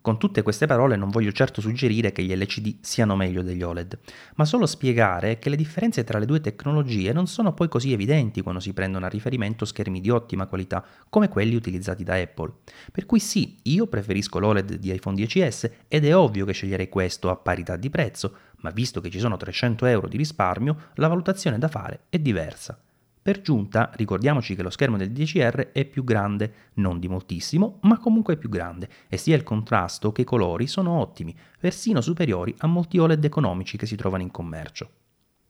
Con 0.03 0.17
tutte 0.17 0.41
queste 0.41 0.65
parole 0.65 0.97
non 0.97 1.11
voglio 1.11 1.31
certo 1.31 1.61
suggerire 1.61 2.11
che 2.11 2.23
gli 2.23 2.35
LCD 2.35 2.79
siano 2.81 3.15
meglio 3.15 3.41
degli 3.41 3.63
OLED, 3.63 3.97
ma 4.35 4.43
solo 4.43 4.65
spiegare 4.65 5.39
che 5.39 5.47
le 5.49 5.55
differenze 5.55 6.03
tra 6.03 6.19
le 6.19 6.25
due 6.25 6.41
tecnologie 6.41 7.13
non 7.13 7.25
sono 7.25 7.53
poi 7.53 7.69
così 7.69 7.93
evidenti 7.93 8.41
quando 8.41 8.59
si 8.59 8.73
prendono 8.73 9.05
a 9.05 9.07
riferimento 9.07 9.63
schermi 9.63 10.01
di 10.01 10.09
ottima 10.09 10.47
qualità 10.47 10.83
come 11.07 11.29
quelli 11.29 11.55
utilizzati 11.55 12.03
da 12.03 12.15
Apple. 12.15 12.51
Per 12.91 13.05
cui 13.05 13.21
sì, 13.21 13.59
io 13.61 13.87
preferisco 13.87 14.39
l'OLED 14.39 14.73
di 14.73 14.93
iPhone 14.93 15.15
10s 15.15 15.71
ed 15.87 16.03
è 16.03 16.13
ovvio 16.13 16.43
che 16.43 16.51
sceglierei 16.51 16.89
questo 16.89 17.29
a 17.29 17.37
parità 17.37 17.77
di 17.77 17.89
prezzo, 17.89 18.35
ma 18.57 18.71
visto 18.71 18.99
che 18.99 19.09
ci 19.09 19.19
sono 19.19 19.37
300 19.37 19.85
euro 19.85 20.09
di 20.09 20.17
risparmio, 20.17 20.89
la 20.95 21.07
valutazione 21.07 21.57
da 21.57 21.69
fare 21.69 22.01
è 22.09 22.19
diversa. 22.19 22.77
Per 23.23 23.39
giunta, 23.39 23.89
ricordiamoci 23.95 24.53
che 24.53 24.63
lo 24.63 24.69
schermo 24.69 24.97
del 24.97 25.13
10R 25.13 25.71
è 25.71 25.85
più 25.85 26.03
grande, 26.03 26.71
non 26.73 26.99
di 26.99 27.07
moltissimo, 27.07 27.79
ma 27.83 27.97
comunque 27.97 28.35
più 28.35 28.49
grande, 28.49 28.89
e 29.07 29.15
sia 29.15 29.37
il 29.37 29.43
contrasto 29.43 30.11
che 30.11 30.23
i 30.23 30.25
colori 30.25 30.67
sono 30.67 30.99
ottimi, 30.99 31.33
persino 31.57 32.01
superiori 32.01 32.53
a 32.57 32.67
molti 32.67 32.97
OLED 32.97 33.23
economici 33.23 33.77
che 33.77 33.85
si 33.85 33.95
trovano 33.95 34.23
in 34.23 34.31
commercio. 34.31 34.89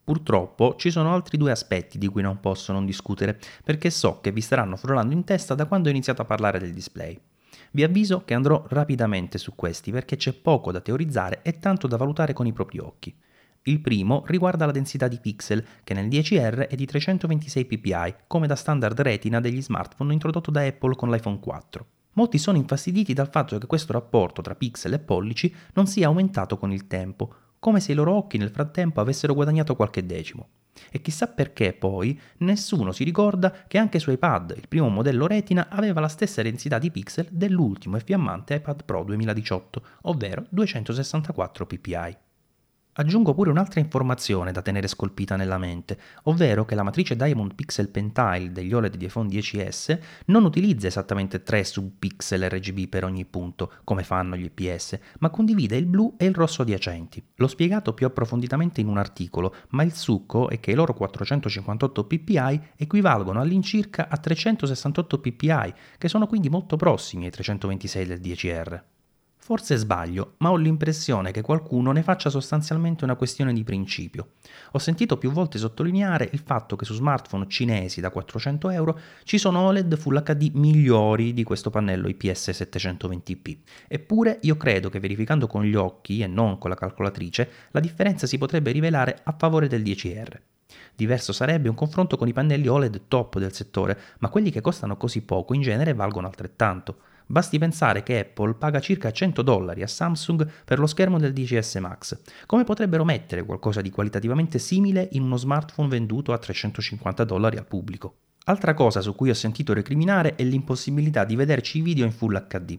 Purtroppo 0.03 0.75
ci 0.77 0.91
sono 0.91 1.15
altri 1.15 1.35
due 1.35 1.49
aspetti 1.49 1.97
di 1.97 2.07
cui 2.07 2.21
non 2.21 2.39
posso 2.39 2.71
non 2.73 2.85
discutere, 2.85 3.39
perché 3.63 3.89
so 3.89 4.19
che 4.21 4.31
vi 4.31 4.41
staranno 4.41 4.75
frullando 4.75 5.15
in 5.15 5.23
testa 5.23 5.55
da 5.55 5.65
quando 5.65 5.87
ho 5.87 5.91
iniziato 5.91 6.21
a 6.21 6.25
parlare 6.25 6.59
del 6.59 6.73
display. 6.73 7.19
Vi 7.71 7.83
avviso 7.83 8.23
che 8.23 8.35
andrò 8.35 8.63
rapidamente 8.69 9.39
su 9.39 9.55
questi 9.55 9.89
perché 9.89 10.15
c'è 10.15 10.33
poco 10.33 10.71
da 10.71 10.79
teorizzare 10.79 11.41
e 11.41 11.57
tanto 11.57 11.87
da 11.87 11.97
valutare 11.97 12.33
con 12.33 12.45
i 12.45 12.53
propri 12.53 12.77
occhi. 12.77 13.15
Il 13.65 13.79
primo 13.79 14.23
riguarda 14.25 14.65
la 14.65 14.73
densità 14.73 15.07
di 15.07 15.19
pixel, 15.21 15.65
che 15.85 15.93
nel 15.93 16.09
10R 16.09 16.67
è 16.67 16.75
di 16.75 16.85
326 16.85 17.65
ppi, 17.65 18.15
come 18.27 18.45
da 18.45 18.57
standard 18.57 18.99
retina 18.99 19.39
degli 19.39 19.61
smartphone 19.61 20.11
introdotto 20.11 20.51
da 20.51 20.65
Apple 20.65 20.95
con 20.95 21.09
l'iPhone 21.09 21.39
4. 21.39 21.85
Molti 22.15 22.37
sono 22.39 22.57
infastiditi 22.57 23.13
dal 23.13 23.29
fatto 23.29 23.57
che 23.57 23.65
questo 23.65 23.93
rapporto 23.93 24.41
tra 24.41 24.55
pixel 24.55 24.93
e 24.93 24.99
pollici 24.99 25.55
non 25.75 25.87
sia 25.87 26.07
aumentato 26.07 26.57
con 26.57 26.73
il 26.73 26.87
tempo, 26.87 27.33
come 27.57 27.79
se 27.79 27.93
i 27.93 27.95
loro 27.95 28.13
occhi 28.13 28.37
nel 28.37 28.49
frattempo 28.49 28.99
avessero 28.99 29.33
guadagnato 29.33 29.77
qualche 29.77 30.05
decimo. 30.05 30.49
E 30.91 30.99
chissà 30.99 31.27
perché 31.27 31.71
poi 31.71 32.19
nessuno 32.39 32.91
si 32.91 33.05
ricorda 33.05 33.63
che 33.65 33.77
anche 33.77 33.99
su 33.99 34.11
iPad 34.11 34.55
il 34.57 34.67
primo 34.67 34.89
modello 34.89 35.25
Retina 35.25 35.69
aveva 35.69 36.01
la 36.01 36.09
stessa 36.09 36.41
densità 36.41 36.79
di 36.79 36.91
pixel 36.91 37.29
dell'ultimo 37.31 37.95
e 37.95 38.01
fiammante 38.01 38.55
iPad 38.55 38.83
Pro 38.83 39.05
2018, 39.05 39.83
ovvero 40.01 40.43
264 40.49 41.65
ppi. 41.65 42.17
Aggiungo 42.95 43.33
pure 43.33 43.49
un'altra 43.49 43.79
informazione 43.79 44.51
da 44.51 44.61
tenere 44.61 44.87
scolpita 44.87 45.35
nella 45.35 45.57
mente, 45.57 45.97
ovvero 46.25 46.63
che 46.63 46.75
la 46.75 46.83
matrice 46.83 47.15
Diamond 47.15 47.55
Pixel 47.55 47.89
Pentile 47.89 48.51
degli 48.51 48.71
OLED 48.71 48.97
di 48.97 49.05
iPhone 49.05 49.27
10s 49.29 49.99
non 50.25 50.43
utilizza 50.43 50.85
esattamente 50.85 51.41
3 51.41 51.63
subpixel 51.63 52.47
RGB 52.47 52.87
per 52.87 53.03
ogni 53.03 53.25
punto, 53.25 53.71
come 53.83 54.03
fanno 54.03 54.35
gli 54.35 54.51
IPS, 54.53 54.99
ma 55.21 55.31
condivide 55.31 55.75
il 55.75 55.87
blu 55.87 56.13
e 56.17 56.25
il 56.25 56.35
rosso 56.35 56.61
adiacenti. 56.61 57.23
L'ho 57.37 57.47
spiegato 57.47 57.95
più 57.95 58.05
approfonditamente 58.05 58.79
in 58.79 58.87
un 58.87 58.99
articolo, 58.99 59.55
ma 59.69 59.81
il 59.81 59.95
succo 59.95 60.49
è 60.49 60.59
che 60.59 60.69
i 60.69 60.75
loro 60.75 60.93
458 60.93 62.05
ppi 62.05 62.61
equivalgono 62.75 63.41
all'incirca 63.41 64.07
a 64.07 64.17
368 64.17 65.19
ppi, 65.19 65.73
che 65.97 66.07
sono 66.07 66.27
quindi 66.27 66.47
molto 66.47 66.75
prossimi 66.75 67.25
ai 67.25 67.31
326 67.31 68.05
del 68.05 68.19
10R. 68.19 68.81
Forse 69.45 69.75
sbaglio, 69.75 70.35
ma 70.37 70.51
ho 70.51 70.55
l'impressione 70.55 71.31
che 71.31 71.41
qualcuno 71.41 71.91
ne 71.91 72.01
faccia 72.01 72.29
sostanzialmente 72.29 73.03
una 73.03 73.17
questione 73.17 73.51
di 73.51 73.65
principio. 73.65 74.35
Ho 74.71 74.79
sentito 74.79 75.17
più 75.17 75.31
volte 75.31 75.57
sottolineare 75.57 76.29
il 76.31 76.39
fatto 76.39 76.77
che 76.77 76.85
su 76.85 76.93
smartphone 76.93 77.49
cinesi 77.49 77.99
da 77.99 78.09
400 78.09 78.69
euro 78.69 78.97
ci 79.25 79.37
sono 79.37 79.59
OLED 79.59 79.97
Full 79.97 80.23
HD 80.23 80.51
migliori 80.53 81.33
di 81.33 81.43
questo 81.43 81.69
pannello 81.69 82.07
IPS 82.07 82.51
720p. 82.51 83.57
Eppure 83.89 84.39
io 84.43 84.55
credo 84.55 84.89
che 84.89 85.01
verificando 85.01 85.45
con 85.45 85.65
gli 85.65 85.75
occhi 85.75 86.21
e 86.21 86.27
non 86.27 86.57
con 86.57 86.69
la 86.69 86.77
calcolatrice 86.77 87.49
la 87.71 87.81
differenza 87.81 88.25
si 88.25 88.37
potrebbe 88.37 88.71
rivelare 88.71 89.19
a 89.23 89.35
favore 89.37 89.67
del 89.67 89.81
10R. 89.81 90.39
Diverso 90.95 91.33
sarebbe 91.33 91.67
un 91.67 91.75
confronto 91.75 92.15
con 92.15 92.29
i 92.29 92.33
pannelli 92.33 92.67
OLED 92.67 93.01
top 93.09 93.39
del 93.39 93.51
settore, 93.51 93.99
ma 94.19 94.29
quelli 94.29 94.51
che 94.51 94.61
costano 94.61 94.95
così 94.95 95.21
poco 95.21 95.53
in 95.53 95.59
genere 95.59 95.93
valgono 95.93 96.27
altrettanto. 96.27 97.11
Basti 97.25 97.57
pensare 97.57 98.03
che 98.03 98.19
Apple 98.19 98.55
paga 98.55 98.79
circa 98.79 99.11
100 99.11 99.41
dollari 99.41 99.81
a 99.81 99.87
Samsung 99.87 100.47
per 100.65 100.79
lo 100.79 100.87
schermo 100.87 101.17
del 101.17 101.33
DCS 101.33 101.75
Max. 101.75 102.19
Come 102.45 102.63
potrebbero 102.63 103.05
mettere 103.05 103.43
qualcosa 103.45 103.81
di 103.81 103.89
qualitativamente 103.89 104.59
simile 104.59 105.07
in 105.11 105.23
uno 105.23 105.37
smartphone 105.37 105.89
venduto 105.89 106.33
a 106.33 106.37
350 106.37 107.23
dollari 107.23 107.57
al 107.57 107.65
pubblico? 107.65 108.15
Altra 108.45 108.73
cosa 108.73 108.99
su 108.99 109.15
cui 109.15 109.29
ho 109.29 109.33
sentito 109.33 109.73
recriminare 109.73 110.35
è 110.35 110.43
l'impossibilità 110.43 111.23
di 111.23 111.37
vederci 111.37 111.77
i 111.77 111.81
video 111.81 112.05
in 112.05 112.11
Full 112.11 112.47
HD. 112.47 112.77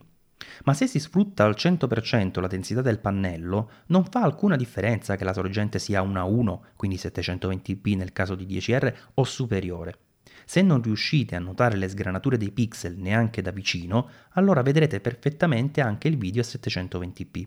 Ma 0.65 0.73
se 0.73 0.87
si 0.87 0.99
sfrutta 0.99 1.43
al 1.43 1.55
100% 1.57 2.39
la 2.39 2.47
densità 2.47 2.81
del 2.81 2.99
pannello, 2.99 3.71
non 3.87 4.05
fa 4.05 4.21
alcuna 4.21 4.55
differenza 4.55 5.15
che 5.15 5.23
la 5.23 5.33
sorgente 5.33 5.79
sia 5.79 6.01
1 6.01 6.19
a 6.19 6.23
1, 6.23 6.63
quindi 6.75 6.97
720p 6.97 7.97
nel 7.97 8.13
caso 8.13 8.35
di 8.35 8.45
10R, 8.45 8.93
o 9.15 9.23
superiore. 9.23 9.97
Se 10.45 10.61
non 10.61 10.81
riuscite 10.81 11.35
a 11.35 11.39
notare 11.39 11.75
le 11.75 11.89
sgranature 11.89 12.37
dei 12.37 12.51
pixel 12.51 12.95
neanche 12.97 13.41
da 13.41 13.51
vicino, 13.51 14.09
allora 14.33 14.61
vedrete 14.61 14.99
perfettamente 14.99 15.81
anche 15.81 16.07
il 16.07 16.17
video 16.17 16.41
a 16.41 16.45
720p. 16.45 17.45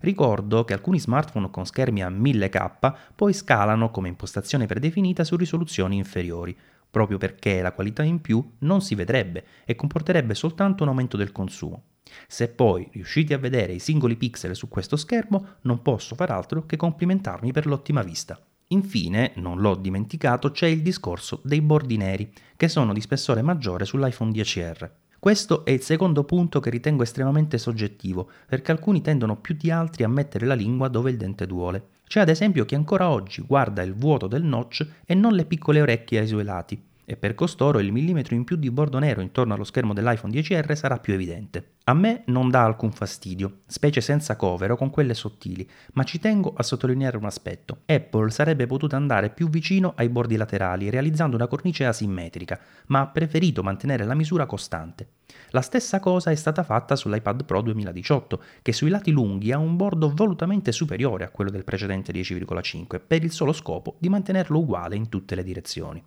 Ricordo 0.00 0.64
che 0.64 0.74
alcuni 0.74 1.00
smartphone 1.00 1.50
con 1.50 1.66
schermi 1.66 2.02
a 2.02 2.10
1000k 2.10 2.94
poi 3.14 3.32
scalano 3.32 3.90
come 3.90 4.08
impostazione 4.08 4.66
predefinita 4.66 5.24
su 5.24 5.36
risoluzioni 5.36 5.96
inferiori, 5.96 6.56
proprio 6.90 7.18
perché 7.18 7.60
la 7.60 7.72
qualità 7.72 8.02
in 8.02 8.20
più 8.20 8.52
non 8.58 8.80
si 8.80 8.94
vedrebbe 8.94 9.44
e 9.64 9.74
comporterebbe 9.74 10.34
soltanto 10.34 10.82
un 10.82 10.90
aumento 10.90 11.16
del 11.16 11.32
consumo. 11.32 11.82
Se 12.28 12.48
poi 12.48 12.88
riuscite 12.92 13.34
a 13.34 13.38
vedere 13.38 13.72
i 13.72 13.80
singoli 13.80 14.16
pixel 14.16 14.54
su 14.54 14.68
questo 14.68 14.96
schermo, 14.96 15.56
non 15.62 15.82
posso 15.82 16.14
far 16.14 16.30
altro 16.30 16.66
che 16.66 16.76
complimentarmi 16.76 17.50
per 17.50 17.66
l'ottima 17.66 18.02
vista. 18.02 18.38
Infine, 18.68 19.32
non 19.36 19.60
l'ho 19.60 19.74
dimenticato, 19.74 20.50
c'è 20.50 20.66
il 20.66 20.82
discorso 20.82 21.40
dei 21.44 21.60
bordi 21.60 21.96
neri, 21.96 22.32
che 22.56 22.68
sono 22.68 22.92
di 22.92 23.00
spessore 23.00 23.42
maggiore 23.42 23.84
sull'iPhone 23.84 24.30
10R. 24.30 24.90
Questo 25.18 25.64
è 25.64 25.70
il 25.70 25.80
secondo 25.80 26.24
punto 26.24 26.60
che 26.60 26.70
ritengo 26.70 27.02
estremamente 27.02 27.58
soggettivo, 27.58 28.30
perché 28.46 28.72
alcuni 28.72 29.00
tendono 29.00 29.36
più 29.36 29.54
di 29.54 29.70
altri 29.70 30.04
a 30.04 30.08
mettere 30.08 30.46
la 30.46 30.54
lingua 30.54 30.88
dove 30.88 31.10
il 31.10 31.16
dente 31.16 31.46
duole. 31.46 31.88
C'è 32.06 32.20
ad 32.20 32.28
esempio 32.28 32.64
chi 32.64 32.74
ancora 32.74 33.08
oggi 33.10 33.42
guarda 33.42 33.82
il 33.82 33.94
vuoto 33.94 34.26
del 34.26 34.42
notch 34.42 34.86
e 35.04 35.14
non 35.14 35.32
le 35.32 35.46
piccole 35.46 35.80
orecchie 35.80 36.18
ai 36.20 36.26
suoi 36.26 36.44
lati, 36.44 36.82
e 37.04 37.16
per 37.16 37.34
costoro 37.34 37.78
il 37.78 37.92
millimetro 37.92 38.34
in 38.34 38.44
più 38.44 38.56
di 38.56 38.70
bordo 38.70 38.98
nero 38.98 39.20
intorno 39.20 39.54
allo 39.54 39.64
schermo 39.64 39.92
dell'iPhone 39.92 40.32
10R 40.32 40.74
sarà 40.74 40.98
più 40.98 41.14
evidente. 41.14 41.72
A 41.84 41.92
me 41.92 42.22
non 42.26 42.48
dà 42.48 42.64
alcun 42.64 42.92
fastidio, 42.92 43.60
specie 43.66 44.00
senza 44.00 44.36
cover 44.36 44.70
o 44.70 44.76
con 44.76 44.88
quelle 44.88 45.12
sottili, 45.12 45.68
ma 45.92 46.02
ci 46.04 46.18
tengo 46.18 46.54
a 46.56 46.62
sottolineare 46.62 47.18
un 47.18 47.26
aspetto. 47.26 47.82
Apple 47.84 48.30
sarebbe 48.30 48.66
potuta 48.66 48.96
andare 48.96 49.28
più 49.28 49.50
vicino 49.50 49.92
ai 49.96 50.08
bordi 50.08 50.36
laterali 50.36 50.88
realizzando 50.88 51.36
una 51.36 51.46
cornice 51.46 51.84
asimmetrica, 51.84 52.58
ma 52.86 53.00
ha 53.00 53.06
preferito 53.08 53.62
mantenere 53.62 54.04
la 54.04 54.14
misura 54.14 54.46
costante. 54.46 55.08
La 55.50 55.60
stessa 55.60 56.00
cosa 56.00 56.30
è 56.30 56.34
stata 56.34 56.62
fatta 56.62 56.96
sull'iPad 56.96 57.44
Pro 57.44 57.60
2018, 57.60 58.42
che 58.62 58.72
sui 58.72 58.88
lati 58.88 59.10
lunghi 59.10 59.52
ha 59.52 59.58
un 59.58 59.76
bordo 59.76 60.10
volutamente 60.14 60.72
superiore 60.72 61.24
a 61.24 61.30
quello 61.30 61.50
del 61.50 61.64
precedente 61.64 62.12
10,5, 62.12 63.00
per 63.06 63.22
il 63.22 63.30
solo 63.30 63.52
scopo 63.52 63.96
di 63.98 64.08
mantenerlo 64.08 64.58
uguale 64.58 64.96
in 64.96 65.08
tutte 65.10 65.34
le 65.34 65.44
direzioni. 65.44 66.02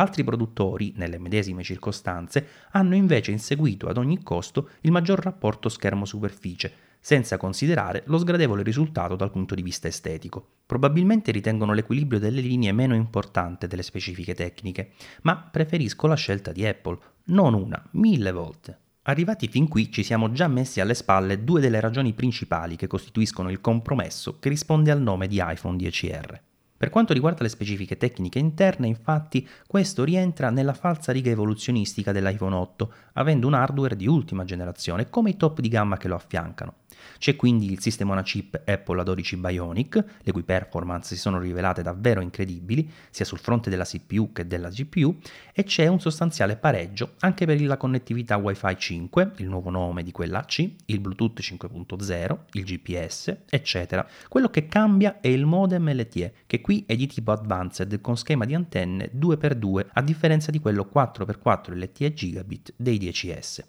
Altri 0.00 0.24
produttori, 0.24 0.94
nelle 0.96 1.18
medesime 1.18 1.62
circostanze, 1.62 2.46
hanno 2.70 2.94
invece 2.94 3.32
inseguito 3.32 3.86
ad 3.86 3.98
ogni 3.98 4.22
costo 4.22 4.70
il 4.80 4.92
maggior 4.92 5.22
rapporto 5.22 5.68
schermo-superficie, 5.68 6.72
senza 6.98 7.36
considerare 7.36 8.04
lo 8.06 8.16
sgradevole 8.16 8.62
risultato 8.62 9.14
dal 9.14 9.30
punto 9.30 9.54
di 9.54 9.60
vista 9.60 9.88
estetico. 9.88 10.52
Probabilmente 10.64 11.32
ritengono 11.32 11.74
l'equilibrio 11.74 12.18
delle 12.18 12.40
linee 12.40 12.72
meno 12.72 12.94
importante 12.94 13.66
delle 13.66 13.82
specifiche 13.82 14.32
tecniche, 14.32 14.92
ma 15.22 15.36
preferisco 15.36 16.06
la 16.06 16.14
scelta 16.14 16.50
di 16.50 16.64
Apple, 16.64 16.98
non 17.24 17.52
una, 17.52 17.86
mille 17.92 18.32
volte. 18.32 18.78
Arrivati 19.02 19.48
fin 19.48 19.68
qui 19.68 19.92
ci 19.92 20.02
siamo 20.02 20.32
già 20.32 20.48
messi 20.48 20.80
alle 20.80 20.94
spalle 20.94 21.44
due 21.44 21.60
delle 21.60 21.78
ragioni 21.78 22.14
principali 22.14 22.76
che 22.76 22.86
costituiscono 22.86 23.50
il 23.50 23.60
compromesso 23.60 24.38
che 24.38 24.48
risponde 24.48 24.90
al 24.90 25.02
nome 25.02 25.26
di 25.26 25.42
iPhone 25.44 25.76
10R. 25.76 26.48
Per 26.80 26.88
quanto 26.88 27.12
riguarda 27.12 27.42
le 27.42 27.50
specifiche 27.50 27.98
tecniche 27.98 28.38
interne, 28.38 28.86
infatti, 28.86 29.46
questo 29.66 30.02
rientra 30.02 30.48
nella 30.48 30.72
falsa 30.72 31.12
riga 31.12 31.30
evoluzionistica 31.30 32.10
dell'iPhone 32.10 32.54
8, 32.54 32.92
avendo 33.12 33.46
un 33.46 33.52
hardware 33.52 33.96
di 33.96 34.06
ultima 34.06 34.44
generazione 34.44 35.10
come 35.10 35.28
i 35.28 35.36
top 35.36 35.60
di 35.60 35.68
gamma 35.68 35.98
che 35.98 36.08
lo 36.08 36.14
affiancano. 36.14 36.76
C'è 37.18 37.36
quindi 37.36 37.70
il 37.70 37.80
sistema 37.80 38.12
una 38.12 38.22
chip 38.22 38.60
Apple 38.64 39.02
A12 39.02 39.38
Bionic, 39.38 40.04
le 40.22 40.32
cui 40.32 40.42
performance 40.42 41.14
si 41.14 41.20
sono 41.20 41.38
rivelate 41.38 41.82
davvero 41.82 42.20
incredibili, 42.20 42.90
sia 43.10 43.24
sul 43.24 43.38
fronte 43.38 43.70
della 43.70 43.84
CPU 43.84 44.32
che 44.32 44.46
della 44.46 44.68
GPU, 44.68 45.18
e 45.52 45.64
c'è 45.64 45.86
un 45.86 46.00
sostanziale 46.00 46.56
pareggio 46.56 47.14
anche 47.20 47.46
per 47.46 47.60
la 47.62 47.76
connettività 47.76 48.36
Wi-Fi 48.36 48.76
5, 48.76 49.32
il 49.36 49.48
nuovo 49.48 49.70
nome 49.70 50.02
di 50.02 50.12
quella 50.12 50.44
C, 50.44 50.70
il 50.86 51.00
Bluetooth 51.00 51.40
5.0, 51.40 52.38
il 52.52 52.64
GPS, 52.64 53.36
eccetera. 53.48 54.06
Quello 54.28 54.48
che 54.48 54.66
cambia 54.66 55.20
è 55.20 55.28
il 55.28 55.44
modem 55.46 55.92
LTE, 55.92 56.34
che 56.46 56.60
qui 56.60 56.84
è 56.86 56.96
di 56.96 57.06
tipo 57.06 57.32
advanced 57.32 58.00
con 58.00 58.16
schema 58.16 58.44
di 58.44 58.54
antenne 58.54 59.10
2x2 59.16 59.86
a 59.92 60.02
differenza 60.02 60.50
di 60.50 60.60
quello 60.60 60.88
4x4 60.92 61.76
LTE 61.76 62.12
gigabit 62.12 62.72
dei 62.76 62.98
10S. 62.98 63.62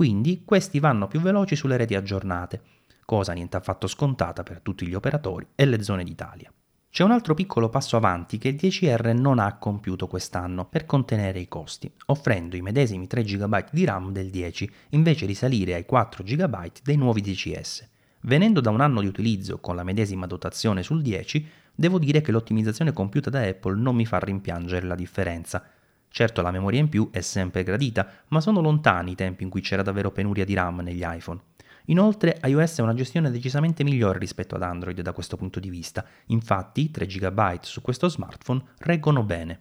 Quindi 0.00 0.44
questi 0.46 0.80
vanno 0.80 1.08
più 1.08 1.20
veloci 1.20 1.54
sulle 1.54 1.76
reti 1.76 1.94
aggiornate, 1.94 2.62
cosa 3.04 3.34
niente 3.34 3.58
affatto 3.58 3.86
scontata 3.86 4.42
per 4.42 4.62
tutti 4.62 4.86
gli 4.86 4.94
operatori 4.94 5.46
e 5.54 5.66
le 5.66 5.82
zone 5.82 6.04
d'Italia. 6.04 6.50
C'è 6.88 7.04
un 7.04 7.10
altro 7.10 7.34
piccolo 7.34 7.68
passo 7.68 7.98
avanti 7.98 8.38
che 8.38 8.48
il 8.48 8.54
10R 8.54 9.14
non 9.14 9.38
ha 9.38 9.58
compiuto 9.58 10.06
quest'anno 10.06 10.64
per 10.64 10.86
contenere 10.86 11.38
i 11.38 11.48
costi, 11.48 11.92
offrendo 12.06 12.56
i 12.56 12.62
medesimi 12.62 13.06
3 13.06 13.22
GB 13.24 13.68
di 13.72 13.84
RAM 13.84 14.10
del 14.10 14.30
10 14.30 14.70
invece 14.92 15.26
di 15.26 15.34
salire 15.34 15.74
ai 15.74 15.84
4 15.84 16.24
GB 16.24 16.66
dei 16.82 16.96
nuovi 16.96 17.20
10S. 17.20 17.86
Venendo 18.22 18.62
da 18.62 18.70
un 18.70 18.80
anno 18.80 19.02
di 19.02 19.06
utilizzo 19.06 19.58
con 19.58 19.76
la 19.76 19.84
medesima 19.84 20.24
dotazione 20.24 20.82
sul 20.82 21.02
10, 21.02 21.46
devo 21.74 21.98
dire 21.98 22.22
che 22.22 22.32
l'ottimizzazione 22.32 22.94
compiuta 22.94 23.28
da 23.28 23.42
Apple 23.42 23.78
non 23.78 23.96
mi 23.96 24.06
fa 24.06 24.18
rimpiangere 24.18 24.86
la 24.86 24.94
differenza, 24.94 25.62
Certo 26.12 26.42
la 26.42 26.50
memoria 26.50 26.80
in 26.80 26.88
più 26.88 27.08
è 27.12 27.20
sempre 27.20 27.62
gradita, 27.62 28.06
ma 28.28 28.40
sono 28.40 28.60
lontani 28.60 29.12
i 29.12 29.14
tempi 29.14 29.44
in 29.44 29.48
cui 29.48 29.60
c'era 29.60 29.82
davvero 29.82 30.10
penuria 30.10 30.44
di 30.44 30.54
RAM 30.54 30.80
negli 30.80 31.04
iPhone. 31.04 31.40
Inoltre 31.86 32.40
iOS 32.44 32.80
ha 32.80 32.82
una 32.82 32.94
gestione 32.94 33.30
decisamente 33.30 33.84
migliore 33.84 34.18
rispetto 34.18 34.56
ad 34.56 34.62
Android 34.62 35.00
da 35.00 35.12
questo 35.12 35.36
punto 35.36 35.60
di 35.60 35.70
vista, 35.70 36.04
infatti 36.26 36.90
3 36.90 37.06
GB 37.06 37.60
su 37.62 37.80
questo 37.80 38.08
smartphone 38.08 38.62
reggono 38.78 39.22
bene. 39.22 39.60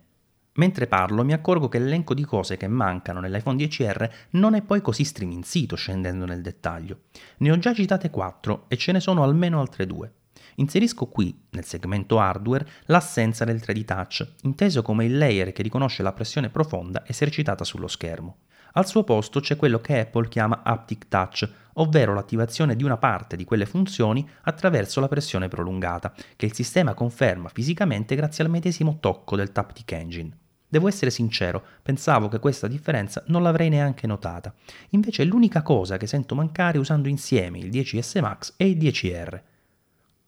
Mentre 0.54 0.88
parlo 0.88 1.24
mi 1.24 1.34
accorgo 1.34 1.70
che 1.70 1.80
l'elenco 1.80 2.16
di 2.16 2.26
cose 2.26 2.58
che 2.58 2.68
mancano 2.68 3.20
nell'iPhone 3.20 3.64
10R 3.64 4.10
non 4.32 4.56
è 4.56 4.62
poi 4.64 4.82
così 4.82 5.04
striminzito 5.04 5.76
scendendo 5.76 6.26
nel 6.26 6.42
dettaglio. 6.42 7.02
Ne 7.38 7.52
ho 7.52 7.60
già 7.60 7.74
citate 7.74 8.10
4 8.10 8.66
e 8.68 8.76
ce 8.76 8.92
ne 8.92 9.00
sono 9.00 9.24
almeno 9.24 9.60
altre 9.60 9.86
due. 9.86 10.14
Inserisco 10.60 11.08
qui, 11.08 11.48
nel 11.52 11.64
segmento 11.64 12.20
hardware, 12.20 12.68
l'assenza 12.86 13.46
del 13.46 13.62
3D 13.64 13.86
Touch, 13.86 14.28
inteso 14.42 14.82
come 14.82 15.06
il 15.06 15.18
layer 15.18 15.54
che 15.54 15.64
riconosce 15.64 16.04
la 16.04 16.12
pressione 16.12 16.50
profonda 16.50 17.04
esercitata 17.08 17.64
sullo 17.64 17.88
schermo. 17.88 18.40
Al 18.74 18.86
suo 18.86 19.04
posto 19.04 19.40
c'è 19.40 19.56
quello 19.56 19.80
che 19.80 20.02
Apple 20.02 20.28
chiama 20.28 20.62
Haptic 20.64 21.08
Touch, 21.08 21.50
ovvero 21.76 22.14
l'attivazione 22.14 22.76
di 22.76 22.84
una 22.84 22.98
parte 22.98 23.38
di 23.38 23.46
quelle 23.46 23.66
funzioni 23.66 24.28
attraverso 24.44 25.00
la 25.00 25.08
pressione 25.08 25.48
prolungata, 25.48 26.14
che 26.36 26.46
il 26.46 26.54
sistema 26.54 26.94
conferma 26.94 27.50
fisicamente 27.50 28.16
grazie 28.16 28.44
al 28.44 28.50
medesimo 28.50 28.98
tocco 29.00 29.38
del 29.38 29.54
Taptic 29.54 29.92
Engine. 29.94 30.38
Devo 30.68 30.88
essere 30.88 31.10
sincero, 31.10 31.64
pensavo 31.82 32.28
che 32.28 32.38
questa 32.38 32.68
differenza 32.68 33.24
non 33.28 33.42
l'avrei 33.42 33.70
neanche 33.70 34.06
notata. 34.06 34.54
Invece 34.90 35.24
è 35.24 35.26
l'unica 35.26 35.64
cosa 35.64 35.98
che 35.98 36.06
sento 36.06 36.36
mancare 36.36 36.78
usando 36.78 37.08
insieme 37.08 37.58
il 37.58 37.70
10S 37.70 38.22
Max 38.22 38.54
e 38.58 38.68
il 38.68 38.78
10R. 38.78 39.42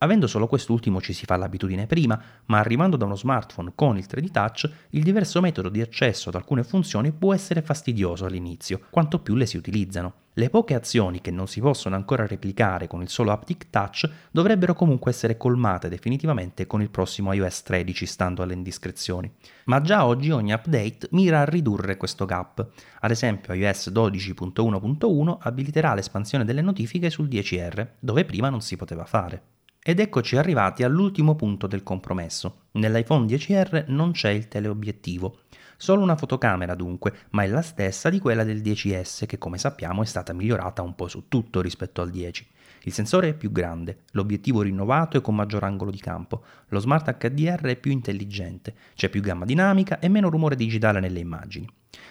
Avendo 0.03 0.25
solo 0.25 0.47
quest'ultimo 0.47 0.99
ci 0.99 1.13
si 1.13 1.25
fa 1.25 1.37
l'abitudine 1.37 1.85
prima, 1.85 2.19
ma 2.45 2.57
arrivando 2.57 2.97
da 2.97 3.05
uno 3.05 3.15
smartphone 3.15 3.73
con 3.75 3.97
il 3.97 4.07
3D 4.09 4.31
Touch, 4.31 4.71
il 4.89 5.03
diverso 5.03 5.41
metodo 5.41 5.69
di 5.69 5.79
accesso 5.79 6.29
ad 6.29 6.35
alcune 6.35 6.63
funzioni 6.63 7.11
può 7.11 7.35
essere 7.35 7.61
fastidioso 7.61 8.25
all'inizio, 8.25 8.81
quanto 8.89 9.19
più 9.19 9.35
le 9.35 9.45
si 9.45 9.57
utilizzano. 9.57 10.13
Le 10.33 10.49
poche 10.49 10.73
azioni 10.73 11.21
che 11.21 11.29
non 11.29 11.47
si 11.47 11.61
possono 11.61 11.95
ancora 11.95 12.25
replicare 12.25 12.87
con 12.87 13.03
il 13.03 13.09
solo 13.09 13.31
Haptic 13.31 13.69
Touch 13.69 14.09
dovrebbero 14.31 14.73
comunque 14.73 15.11
essere 15.11 15.37
colmate 15.37 15.87
definitivamente 15.87 16.65
con 16.65 16.81
il 16.81 16.89
prossimo 16.89 17.31
iOS 17.33 17.61
13 17.61 18.05
stando 18.07 18.41
alle 18.41 18.53
indiscrezioni. 18.53 19.31
Ma 19.65 19.81
già 19.81 20.07
oggi 20.07 20.31
ogni 20.31 20.51
update 20.51 21.09
mira 21.11 21.41
a 21.41 21.45
ridurre 21.45 21.97
questo 21.97 22.25
gap. 22.25 22.65
Ad 23.01 23.11
esempio 23.11 23.53
iOS 23.53 23.91
12.1.1 23.91 25.37
abiliterà 25.41 25.93
l'espansione 25.93 26.43
delle 26.43 26.61
notifiche 26.61 27.11
sul 27.11 27.27
10R, 27.27 27.87
dove 27.99 28.25
prima 28.25 28.49
non 28.49 28.61
si 28.61 28.75
poteva 28.75 29.05
fare. 29.05 29.59
Ed 29.83 29.99
eccoci 29.99 30.37
arrivati 30.37 30.83
all'ultimo 30.83 31.33
punto 31.33 31.65
del 31.65 31.81
compromesso. 31.81 32.65
Nell'iPhone 32.73 33.25
10R 33.25 33.85
non 33.87 34.11
c'è 34.11 34.29
il 34.29 34.47
teleobiettivo. 34.47 35.39
Solo 35.75 36.03
una 36.03 36.15
fotocamera 36.15 36.75
dunque, 36.75 37.11
ma 37.31 37.41
è 37.41 37.47
la 37.47 37.63
stessa 37.63 38.11
di 38.11 38.19
quella 38.19 38.43
del 38.43 38.61
10S 38.61 39.25
che 39.25 39.39
come 39.39 39.57
sappiamo 39.57 40.03
è 40.03 40.05
stata 40.05 40.33
migliorata 40.33 40.83
un 40.83 40.93
po' 40.93 41.07
su 41.07 41.23
tutto 41.27 41.61
rispetto 41.61 42.03
al 42.03 42.11
10. 42.11 42.47
Il 42.83 42.93
sensore 42.93 43.29
è 43.29 43.33
più 43.33 43.51
grande, 43.51 44.01
l'obiettivo 44.11 44.61
rinnovato 44.61 45.17
e 45.17 45.21
con 45.21 45.33
maggior 45.33 45.63
angolo 45.63 45.89
di 45.89 45.97
campo, 45.97 46.43
lo 46.67 46.77
Smart 46.77 47.17
HDR 47.17 47.65
è 47.65 47.75
più 47.75 47.91
intelligente, 47.91 48.75
c'è 48.93 49.09
più 49.09 49.21
gamma 49.21 49.45
dinamica 49.45 49.97
e 49.97 50.09
meno 50.09 50.29
rumore 50.29 50.55
digitale 50.55 50.99
nelle 50.99 51.19
immagini. 51.19 51.67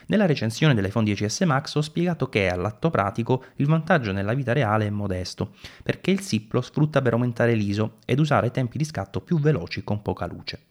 Nella 0.07 0.27
recensione 0.27 0.75
dell'iPhone 0.75 1.11
10S 1.11 1.47
Max 1.47 1.75
ho 1.75 1.81
spiegato 1.81 2.29
che 2.29 2.49
all'atto 2.49 2.90
pratico 2.90 3.45
il 3.57 3.66
vantaggio 3.66 4.12
nella 4.12 4.35
vita 4.35 4.53
reale 4.53 4.87
è 4.87 4.90
modesto, 4.90 5.55
perché 5.83 6.11
il 6.11 6.21
SIP 6.21 6.53
lo 6.53 6.61
sfrutta 6.61 7.01
per 7.01 7.12
aumentare 7.12 7.55
l'ISO 7.55 7.99
ed 8.05 8.19
usare 8.19 8.51
tempi 8.51 8.77
di 8.77 8.85
scatto 8.85 9.21
più 9.21 9.38
veloci 9.38 9.85
con 9.85 10.03
poca 10.03 10.27
luce. 10.27 10.64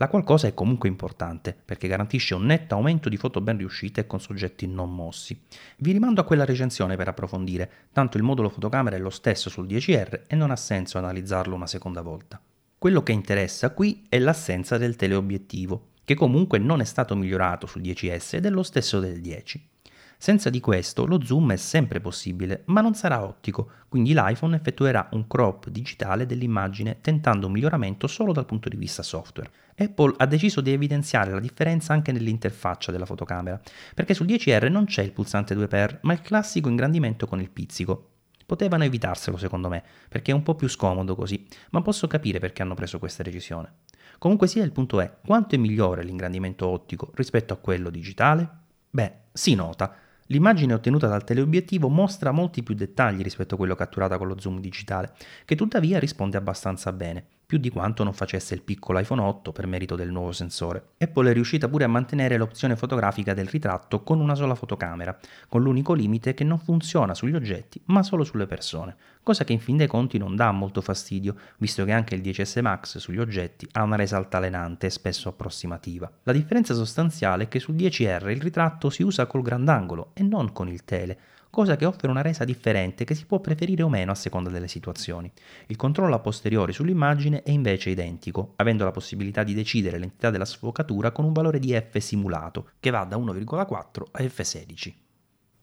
La 0.00 0.08
qualcosa 0.08 0.46
è 0.46 0.54
comunque 0.54 0.88
importante, 0.88 1.56
perché 1.64 1.88
garantisce 1.88 2.34
un 2.34 2.46
netto 2.46 2.76
aumento 2.76 3.08
di 3.08 3.16
foto 3.16 3.40
ben 3.40 3.58
riuscite 3.58 4.06
con 4.06 4.20
soggetti 4.20 4.66
non 4.66 4.94
mossi. 4.94 5.38
Vi 5.78 5.90
rimando 5.90 6.20
a 6.20 6.24
quella 6.24 6.44
recensione 6.44 6.96
per 6.96 7.08
approfondire, 7.08 7.70
tanto 7.92 8.16
il 8.16 8.22
modulo 8.22 8.48
fotocamera 8.48 8.96
è 8.96 9.00
lo 9.00 9.10
stesso 9.10 9.50
sul 9.50 9.66
10R 9.66 10.22
e 10.28 10.36
non 10.36 10.52
ha 10.52 10.56
senso 10.56 10.98
analizzarlo 10.98 11.54
una 11.54 11.66
seconda 11.66 12.00
volta. 12.00 12.40
Quello 12.78 13.02
che 13.02 13.10
interessa 13.10 13.70
qui 13.70 14.06
è 14.08 14.20
l'assenza 14.20 14.78
del 14.78 14.94
teleobiettivo, 14.94 15.88
che 16.08 16.14
comunque 16.14 16.56
non 16.56 16.80
è 16.80 16.84
stato 16.84 17.14
migliorato 17.14 17.66
sul 17.66 17.82
10S 17.82 18.36
ed 18.36 18.46
è 18.46 18.48
lo 18.48 18.62
stesso 18.62 18.98
del 18.98 19.20
10. 19.20 19.68
Senza 20.16 20.48
di 20.48 20.58
questo 20.58 21.04
lo 21.04 21.22
zoom 21.22 21.52
è 21.52 21.56
sempre 21.56 22.00
possibile, 22.00 22.62
ma 22.68 22.80
non 22.80 22.94
sarà 22.94 23.22
ottico, 23.22 23.72
quindi 23.88 24.14
l'iPhone 24.14 24.56
effettuerà 24.56 25.10
un 25.12 25.26
crop 25.26 25.68
digitale 25.68 26.24
dell'immagine 26.24 27.02
tentando 27.02 27.44
un 27.44 27.52
miglioramento 27.52 28.06
solo 28.06 28.32
dal 28.32 28.46
punto 28.46 28.70
di 28.70 28.78
vista 28.78 29.02
software. 29.02 29.50
Apple 29.76 30.14
ha 30.16 30.24
deciso 30.24 30.62
di 30.62 30.72
evidenziare 30.72 31.30
la 31.30 31.40
differenza 31.40 31.92
anche 31.92 32.10
nell'interfaccia 32.10 32.90
della 32.90 33.04
fotocamera, 33.04 33.60
perché 33.94 34.14
sul 34.14 34.24
10R 34.24 34.70
non 34.70 34.86
c'è 34.86 35.02
il 35.02 35.12
pulsante 35.12 35.54
2x, 35.54 35.98
ma 36.04 36.14
il 36.14 36.22
classico 36.22 36.70
ingrandimento 36.70 37.26
con 37.26 37.38
il 37.38 37.50
pizzico. 37.50 38.12
Potevano 38.46 38.84
evitarselo 38.84 39.36
secondo 39.36 39.68
me, 39.68 39.82
perché 40.08 40.30
è 40.30 40.34
un 40.34 40.42
po' 40.42 40.54
più 40.54 40.68
scomodo 40.68 41.14
così, 41.14 41.46
ma 41.72 41.82
posso 41.82 42.06
capire 42.06 42.38
perché 42.38 42.62
hanno 42.62 42.72
preso 42.72 42.98
questa 42.98 43.22
decisione. 43.22 43.72
Comunque 44.18 44.48
sia, 44.48 44.64
il 44.64 44.72
punto 44.72 45.00
è, 45.00 45.18
quanto 45.24 45.54
è 45.54 45.58
migliore 45.58 46.02
l'ingrandimento 46.02 46.66
ottico 46.66 47.12
rispetto 47.14 47.52
a 47.52 47.58
quello 47.58 47.88
digitale? 47.88 48.48
Beh, 48.90 49.12
si 49.32 49.54
nota. 49.54 49.94
L'immagine 50.26 50.74
ottenuta 50.74 51.06
dal 51.06 51.24
teleobiettivo 51.24 51.88
mostra 51.88 52.32
molti 52.32 52.62
più 52.62 52.74
dettagli 52.74 53.22
rispetto 53.22 53.54
a 53.54 53.56
quello 53.56 53.74
catturato 53.74 54.18
con 54.18 54.26
lo 54.26 54.38
zoom 54.38 54.60
digitale, 54.60 55.14
che 55.44 55.54
tuttavia 55.54 55.98
risponde 55.98 56.36
abbastanza 56.36 56.92
bene 56.92 57.26
più 57.48 57.56
di 57.56 57.70
quanto 57.70 58.04
non 58.04 58.12
facesse 58.12 58.52
il 58.52 58.60
piccolo 58.60 58.98
iPhone 58.98 59.22
8 59.22 59.52
per 59.52 59.66
merito 59.66 59.96
del 59.96 60.10
nuovo 60.10 60.32
sensore. 60.32 60.88
Apple 60.98 61.30
è 61.30 61.32
riuscita 61.32 61.66
pure 61.66 61.84
a 61.84 61.88
mantenere 61.88 62.36
l'opzione 62.36 62.76
fotografica 62.76 63.32
del 63.32 63.46
ritratto 63.46 64.02
con 64.02 64.20
una 64.20 64.34
sola 64.34 64.54
fotocamera, 64.54 65.18
con 65.48 65.62
l'unico 65.62 65.94
limite 65.94 66.34
che 66.34 66.44
non 66.44 66.58
funziona 66.58 67.14
sugli 67.14 67.34
oggetti 67.34 67.80
ma 67.86 68.02
solo 68.02 68.22
sulle 68.22 68.46
persone, 68.46 68.94
cosa 69.22 69.44
che 69.44 69.54
in 69.54 69.60
fin 69.60 69.78
dei 69.78 69.86
conti 69.86 70.18
non 70.18 70.36
dà 70.36 70.52
molto 70.52 70.82
fastidio, 70.82 71.36
visto 71.56 71.86
che 71.86 71.92
anche 71.92 72.14
il 72.14 72.20
10S 72.20 72.60
Max 72.60 72.98
sugli 72.98 73.18
oggetti 73.18 73.66
ha 73.72 73.82
una 73.82 73.96
resa 73.96 74.18
altalenante 74.18 74.88
e 74.88 74.90
spesso 74.90 75.30
approssimativa. 75.30 76.12
La 76.24 76.32
differenza 76.34 76.74
sostanziale 76.74 77.44
è 77.44 77.48
che 77.48 77.60
sul 77.60 77.76
10R 77.76 78.28
il 78.28 78.42
ritratto 78.42 78.90
si 78.90 79.02
usa 79.02 79.24
col 79.24 79.40
grandangolo 79.40 80.10
e 80.12 80.22
non 80.22 80.52
con 80.52 80.68
il 80.68 80.84
tele, 80.84 81.18
cosa 81.50 81.76
che 81.76 81.84
offre 81.84 82.10
una 82.10 82.22
resa 82.22 82.44
differente 82.44 83.04
che 83.04 83.14
si 83.14 83.26
può 83.26 83.40
preferire 83.40 83.82
o 83.82 83.88
meno 83.88 84.12
a 84.12 84.14
seconda 84.14 84.50
delle 84.50 84.68
situazioni. 84.68 85.30
Il 85.66 85.76
controllo 85.76 86.14
a 86.14 86.20
posteriori 86.20 86.72
sull'immagine 86.72 87.42
è 87.42 87.50
invece 87.50 87.90
identico, 87.90 88.54
avendo 88.56 88.84
la 88.84 88.90
possibilità 88.90 89.42
di 89.42 89.54
decidere 89.54 89.98
l'entità 89.98 90.30
della 90.30 90.44
sfocatura 90.44 91.10
con 91.10 91.24
un 91.24 91.32
valore 91.32 91.58
di 91.58 91.72
f 91.72 91.96
simulato, 91.98 92.70
che 92.80 92.90
va 92.90 93.04
da 93.04 93.16
1,4 93.16 94.02
a 94.10 94.22
f16. 94.22 94.92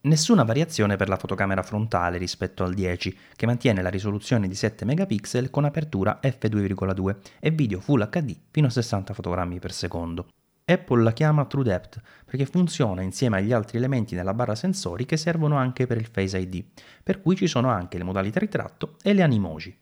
Nessuna 0.02 0.43
variazione 0.43 0.98
per 0.98 1.10
la 1.10 1.17
fotocamera 1.17 1.63
frontale 1.63 2.19
rispetto 2.19 2.63
al 2.63 2.76
10, 2.76 3.17
che 3.36 3.45
mantiene 3.48 3.82
la 3.82 3.89
risoluzione 3.89 4.48
di 4.48 4.54
7 4.54 4.86
megapixel 4.86 5.50
con 5.50 5.65
apertura 5.65 6.19
f2,2 6.21 7.15
e 7.39 7.50
video 7.50 7.80
Full 7.80 8.08
HD 8.10 8.36
fino 8.52 8.67
a 8.67 8.69
60 8.69 9.15
fotogrammi 9.15 9.60
per 9.60 9.71
secondo. 9.71 10.28
Apple 10.67 11.04
la 11.04 11.13
chiama 11.13 11.45
TrueDepth 11.45 12.01
perché 12.25 12.47
funziona 12.47 13.04
insieme 13.04 13.38
agli 13.38 13.54
altri 13.54 13.78
elementi 13.78 14.15
nella 14.15 14.34
barra 14.34 14.56
sensori 14.56 15.06
che 15.06 15.15
servono 15.15 15.58
anche 15.58 15.86
per 15.86 15.97
il 15.97 16.08
Face 16.12 16.39
ID, 16.39 16.63
per 17.04 17.21
cui 17.21 17.36
ci 17.36 17.45
sono 17.45 17.69
anche 17.69 17.99
le 17.99 18.04
modalità 18.04 18.39
ritratto 18.39 18.95
e 19.04 19.13
le 19.13 19.21
animoji. 19.21 19.78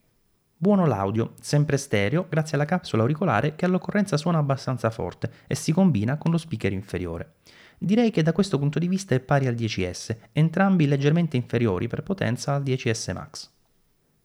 Buono 0.58 0.86
l'audio, 0.86 1.36
sempre 1.39 1.78
stereo, 1.78 2.26
grazie 2.28 2.56
alla 2.56 2.65
capsula 2.65 3.02
auricolare 3.02 3.56
che 3.56 3.63
all'occorrenza 3.63 4.17
suona 4.17 4.39
abbastanza 4.39 4.89
forte 4.89 5.32
e 5.48 5.56
si 5.56 5.72
combina 5.72 6.17
con 6.17 6.32
lo 6.32 6.38
speaker 6.38 6.74
inferiore. 6.74 7.36
Direi 7.78 8.12
che 8.12 8.22
da 8.22 8.34
questo 8.34 8.60
punto 8.60 8.78
di 8.78 8.88
vista 8.89 9.15
è 9.15 9.22
pari 9.22 9.48
al 9.48 9.56
10S, 9.56 10.17
entrambi 10.34 10.86
leggermente 10.86 11.38
inferiori 11.38 11.88
per 11.88 12.04
potenza 12.04 12.56
al 12.56 12.63
10S 12.63 13.13
Max. 13.13 13.53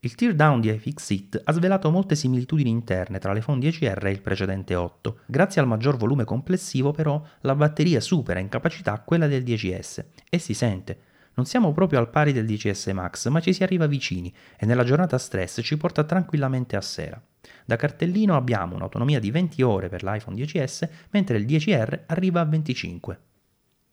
Il 0.09 0.15
teardown 0.15 0.63
di 0.63 0.71
iFixit 0.71 1.43
ha 1.45 1.53
svelato 1.53 1.91
molte 1.91 2.15
similitudini 2.15 2.71
interne 2.71 3.19
tra 3.19 3.35
l'iPhone 3.35 3.61
10R 3.61 4.07
e 4.07 4.11
il 4.11 4.23
precedente 4.23 4.75
8. 4.75 5.19
Grazie 5.27 5.61
al 5.61 5.67
maggior 5.67 5.99
volume 5.99 6.25
complessivo, 6.25 6.93
però, 6.93 7.23
la 7.43 7.55
batteria 7.55 8.01
supera 8.01 8.41
in 8.41 8.49
capacità 8.49 8.99
quella 9.01 9.27
del 9.27 9.43
10S 9.43 10.05
e 10.31 10.39
si 10.39 10.55
sente. 10.55 11.01
Non 11.35 11.45
siamo 11.45 11.75
proprio 11.75 11.99
al 11.99 12.09
pari 12.09 12.33
del 12.33 12.47
10S 12.47 12.95
Max, 12.95 13.29
ma 13.29 13.41
ci 13.41 13.53
si 13.53 13.63
arriva 13.63 13.87
vicini 13.87 14.35
e 14.57 14.65
nella 14.65 14.83
giornata 14.83 15.19
stress 15.19 15.61
ci 15.63 15.77
porta 15.77 16.05
tranquillamente 16.05 16.75
a 16.75 16.81
sera. 16.81 17.23
Da 17.67 17.77
cartellino 17.77 18.35
abbiamo 18.35 18.77
un'autonomia 18.77 19.21
di 19.21 19.31
20 19.31 19.61
ore 19.61 19.91
per 19.91 20.03
l'iPhone 20.03 20.41
10S, 20.41 20.89
mentre 21.11 21.37
il 21.37 21.45
10R 21.45 22.05
arriva 22.07 22.41
a 22.41 22.47
25. 22.47 23.21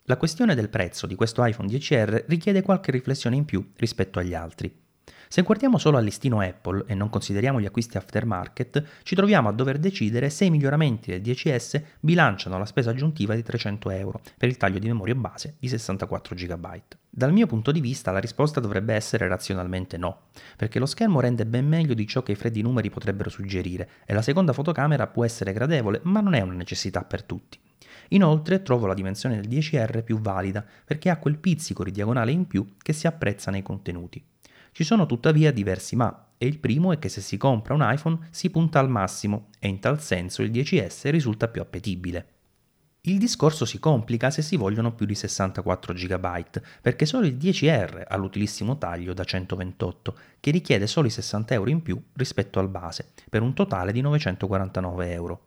La 0.04 0.16
questione 0.16 0.56
del 0.56 0.70
prezzo 0.70 1.08
di 1.08 1.16
questo 1.16 1.44
iPhone 1.44 1.68
10R 1.68 2.24
richiede 2.28 2.62
qualche 2.62 2.92
riflessione 2.92 3.36
in 3.36 3.44
più 3.44 3.72
rispetto 3.76 4.20
agli 4.20 4.34
altri. 4.34 4.84
Se 5.28 5.42
guardiamo 5.42 5.78
solo 5.78 5.98
al 5.98 6.04
listino 6.04 6.40
Apple 6.40 6.86
e 6.88 6.96
non 6.96 7.10
consideriamo 7.10 7.60
gli 7.60 7.66
acquisti 7.66 7.98
aftermarket, 7.98 8.84
ci 9.04 9.16
troviamo 9.16 9.50
a 9.50 9.52
dover 9.52 9.80
decidere 9.80 10.30
se 10.30 10.46
i 10.46 10.50
miglioramenti 10.50 11.12
del 11.12 11.22
10S 11.22 11.82
bilanciano 12.00 12.58
la 12.58 12.66
spesa 12.66 12.92
aggiuntiva 12.92 13.36
di 13.36 13.44
300 13.44 13.90
euro 13.90 14.22
per 14.38 14.50
il 14.50 14.58
taglio 14.58 14.80
di 14.80 14.88
memoria 14.88 15.16
base 15.16 15.56
di 15.60 15.68
64 15.68 16.36
GB. 16.36 16.82
Dal 17.10 17.34
mio 17.34 17.48
punto 17.48 17.72
di 17.72 17.82
vista 17.82 18.12
la 18.12 18.20
risposta 18.20 18.60
dovrebbe 18.60 18.94
essere 18.94 19.28
razionalmente 19.28 19.98
no, 19.98 20.28
perché 20.58 20.80
lo 20.80 20.86
schermo 20.86 21.20
rende 21.20 21.46
ben 21.46 21.68
meglio 21.68 21.94
di 21.94 22.08
ciò 22.08 22.24
che 22.24 22.34
i 22.34 22.36
freddi 22.36 22.62
numeri 22.62 22.90
potrebbero 22.90 23.30
suggerire 23.30 23.90
e 24.06 24.14
la 24.14 24.22
seconda 24.22 24.54
fotocamera 24.54 25.08
può 25.08 25.24
essere 25.26 25.54
gradevole, 25.54 26.02
ma 26.04 26.20
non 26.20 26.34
è 26.34 26.42
una 26.42 26.54
necessità 26.54 27.04
per 27.04 27.24
tutti. 27.24 27.60
Inoltre 28.10 28.62
trovo 28.62 28.86
la 28.86 28.94
dimensione 28.94 29.40
del 29.40 29.50
10R 29.50 30.04
più 30.04 30.20
valida 30.20 30.64
perché 30.84 31.10
ha 31.10 31.18
quel 31.18 31.38
pizzico 31.38 31.84
di 31.84 31.92
diagonale 31.92 32.32
in 32.32 32.48
più 32.48 32.76
che 32.82 32.94
si 32.94 33.08
apprezza 33.08 33.50
nei 33.50 33.64
contenuti. 33.64 34.24
Ci 34.76 34.84
sono 34.84 35.06
tuttavia 35.06 35.54
diversi 35.54 35.96
ma, 35.96 36.32
e 36.38 36.46
il 36.46 36.60
primo 36.60 36.92
è 36.92 37.00
che 37.00 37.08
se 37.08 37.22
si 37.22 37.38
compra 37.38 37.74
un 37.74 37.80
iPhone 37.82 38.28
si 38.30 38.50
punta 38.50 38.78
al 38.78 38.90
massimo 38.90 39.48
e 39.58 39.70
in 39.70 39.80
tal 39.80 40.02
senso 40.02 40.42
il 40.42 40.52
10S 40.52 41.10
risulta 41.12 41.48
più 41.48 41.62
appetibile. 41.62 42.28
Il 43.04 43.18
discorso 43.18 43.64
si 43.64 43.80
complica 43.80 44.30
se 44.32 44.42
si 44.42 44.58
vogliono 44.58 44.94
più 44.94 45.06
di 45.06 45.16
64 45.16 45.94
GB, 45.94 46.62
perché 46.82 47.06
solo 47.06 47.26
il 47.26 47.38
10R 47.38 48.04
ha 48.06 48.18
l'utilissimo 48.18 48.78
taglio 48.78 49.14
da 49.14 49.24
128, 49.24 50.18
che 50.42 50.52
richiede 50.52 50.88
solo 50.88 51.08
i 51.08 51.12
60 51.12 51.54
euro 51.54 51.70
in 51.70 51.82
più 51.82 51.98
rispetto 52.12 52.60
al 52.60 52.68
base, 52.68 53.14
per 53.30 53.44
un 53.44 53.54
totale 53.54 53.94
di 53.94 54.02
949 54.02 55.12
euro. 55.14 55.46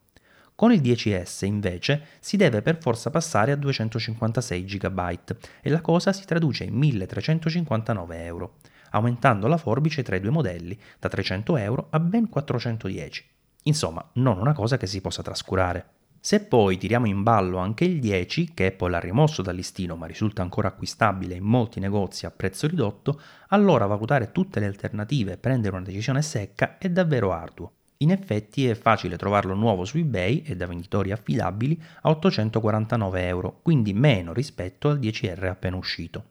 Con 0.54 0.72
il 0.72 0.80
10S 0.80 1.44
invece 1.44 2.02
si 2.20 2.38
deve 2.38 2.62
per 2.62 2.78
forza 2.80 3.10
passare 3.10 3.52
a 3.52 3.56
256 3.56 4.64
GB 4.64 5.36
e 5.60 5.68
la 5.68 5.82
cosa 5.82 6.14
si 6.14 6.24
traduce 6.24 6.64
in 6.64 6.74
1359 6.76 8.24
euro, 8.24 8.56
aumentando 8.90 9.46
la 9.46 9.56
forbice 9.56 10.02
tra 10.02 10.16
i 10.16 10.20
due 10.20 10.30
modelli 10.30 10.78
da 10.98 11.08
300 11.08 11.56
euro 11.56 11.86
a 11.90 12.00
ben 12.00 12.28
410. 12.28 13.24
Insomma, 13.64 14.08
non 14.14 14.38
una 14.38 14.52
cosa 14.52 14.76
che 14.76 14.86
si 14.86 15.00
possa 15.00 15.22
trascurare. 15.22 15.96
Se 16.20 16.40
poi 16.40 16.78
tiriamo 16.78 17.06
in 17.06 17.22
ballo 17.22 17.58
anche 17.58 17.84
il 17.84 18.00
10, 18.00 18.52
che 18.52 18.66
Apple 18.66 18.96
ha 18.96 19.00
rimosso 19.00 19.40
dal 19.40 19.54
listino 19.54 19.94
ma 19.94 20.06
risulta 20.06 20.42
ancora 20.42 20.68
acquistabile 20.68 21.36
in 21.36 21.44
molti 21.44 21.78
negozi 21.78 22.26
a 22.26 22.30
prezzo 22.30 22.66
ridotto, 22.66 23.20
allora 23.48 23.86
valutare 23.86 24.32
tutte 24.32 24.58
le 24.58 24.66
alternative 24.66 25.32
e 25.32 25.38
prendere 25.38 25.76
una 25.76 25.84
decisione 25.84 26.22
secca 26.22 26.76
è 26.78 26.88
davvero 26.88 27.32
arduo. 27.32 27.72
In 27.98 28.10
effetti 28.10 28.66
è 28.68 28.74
facile 28.74 29.16
trovarlo 29.16 29.54
nuovo 29.54 29.84
su 29.84 29.98
eBay 29.98 30.42
e 30.44 30.56
da 30.56 30.66
venditori 30.66 31.12
affidabili 31.12 31.80
a 32.02 32.10
849 32.10 33.26
euro, 33.26 33.60
quindi 33.62 33.92
meno 33.92 34.32
rispetto 34.32 34.88
al 34.88 34.98
10R 34.98 35.46
appena 35.46 35.76
uscito. 35.76 36.24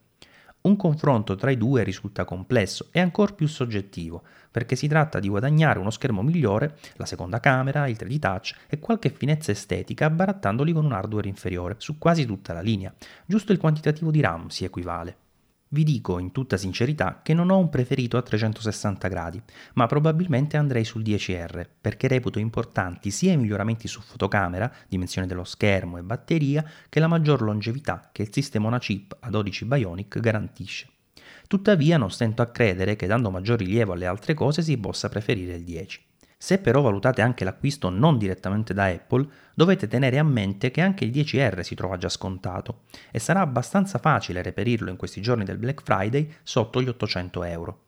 Un 0.68 0.76
confronto 0.76 1.36
tra 1.36 1.50
i 1.50 1.56
due 1.56 1.84
risulta 1.84 2.26
complesso 2.26 2.90
e 2.92 3.00
ancora 3.00 3.34
più 3.34 3.48
soggettivo, 3.48 4.24
perché 4.52 4.76
si 4.76 4.90
tratta 4.90 5.18
di 5.22 5.30
guadagnare 5.30 5.80
uno 5.80 5.92
schermo 5.92 6.22
migliore, 6.22 6.78
la 6.98 7.06
seconda 7.06 7.40
camera, 7.40 7.88
il 7.88 7.96
3D 7.98 8.20
touch 8.20 8.54
e 8.68 8.78
qualche 8.78 9.10
finezza 9.10 9.52
estetica 9.52 10.10
barattandoli 10.10 10.74
con 10.74 10.84
un 10.84 10.92
hardware 10.92 11.30
inferiore 11.30 11.76
su 11.78 11.98
quasi 11.98 12.26
tutta 12.26 12.52
la 12.52 12.60
linea. 12.60 12.94
Giusto 13.26 13.54
il 13.54 13.60
quantitativo 13.60 14.12
di 14.12 14.20
RAM 14.20 14.50
si 14.50 14.66
equivale. 14.66 15.27
Vi 15.70 15.84
dico 15.84 16.18
in 16.18 16.32
tutta 16.32 16.56
sincerità 16.56 17.20
che 17.22 17.34
non 17.34 17.50
ho 17.50 17.58
un 17.58 17.68
preferito 17.68 18.16
a 18.16 18.22
360 18.22 19.08
gradi, 19.10 19.42
ma 19.74 19.86
probabilmente 19.86 20.56
andrei 20.56 20.86
sul 20.86 21.02
10R 21.02 21.68
perché 21.82 22.08
reputo 22.08 22.40
importanti 22.40 23.12
sia 23.12 23.34
i 23.34 23.38
miglioramenti 23.38 23.86
su 23.90 24.00
fotocamera, 24.00 24.72
dimensione 24.88 25.28
dello 25.28 25.44
schermo 25.44 25.98
e 25.98 26.04
batteria, 26.04 26.64
che 26.88 27.02
la 27.02 27.08
maggior 27.08 27.42
longevità 27.42 28.10
che 28.14 28.22
il 28.22 28.32
sistema 28.32 28.68
una 28.68 28.80
chip 28.80 29.18
a 29.20 29.30
12 29.30 29.66
Bionic 29.66 30.20
garantisce. 30.20 30.88
Tuttavia 31.48 31.98
non 31.98 32.12
stento 32.12 32.42
a 32.42 32.48
credere 32.48 32.96
che 32.96 33.08
dando 33.08 33.30
maggior 33.30 33.58
rilievo 33.58 33.92
alle 33.92 34.06
altre 34.06 34.34
cose 34.34 34.62
si 34.62 34.78
possa 34.78 35.10
preferire 35.10 35.56
il 35.56 35.64
10. 35.64 36.02
Se 36.40 36.60
però 36.60 36.82
valutate 36.82 37.24
anche 37.24 37.44
l'acquisto 37.44 37.90
non 37.90 38.20
direttamente 38.20 38.74
da 38.74 38.86
Apple, 38.86 39.28
dovete 39.56 39.88
tenere 39.88 40.20
a 40.20 40.24
mente 40.24 40.70
che 40.70 40.82
anche 40.82 41.04
il 41.04 41.12
10R 41.12 41.62
si 41.62 41.74
trova 41.74 41.98
già 41.98 42.10
scontato 42.10 42.82
e 43.12 43.18
sarà 43.18 43.42
abbastanza 43.42 43.98
facile 43.98 44.44
reperirlo 44.44 44.92
in 44.92 44.98
questi 44.98 45.20
giorni 45.20 45.44
del 45.44 45.58
Black 45.58 45.82
Friday 45.82 46.32
sotto 46.44 46.80
gli 46.80 46.88
800 46.88 47.44
euro. 47.44 47.82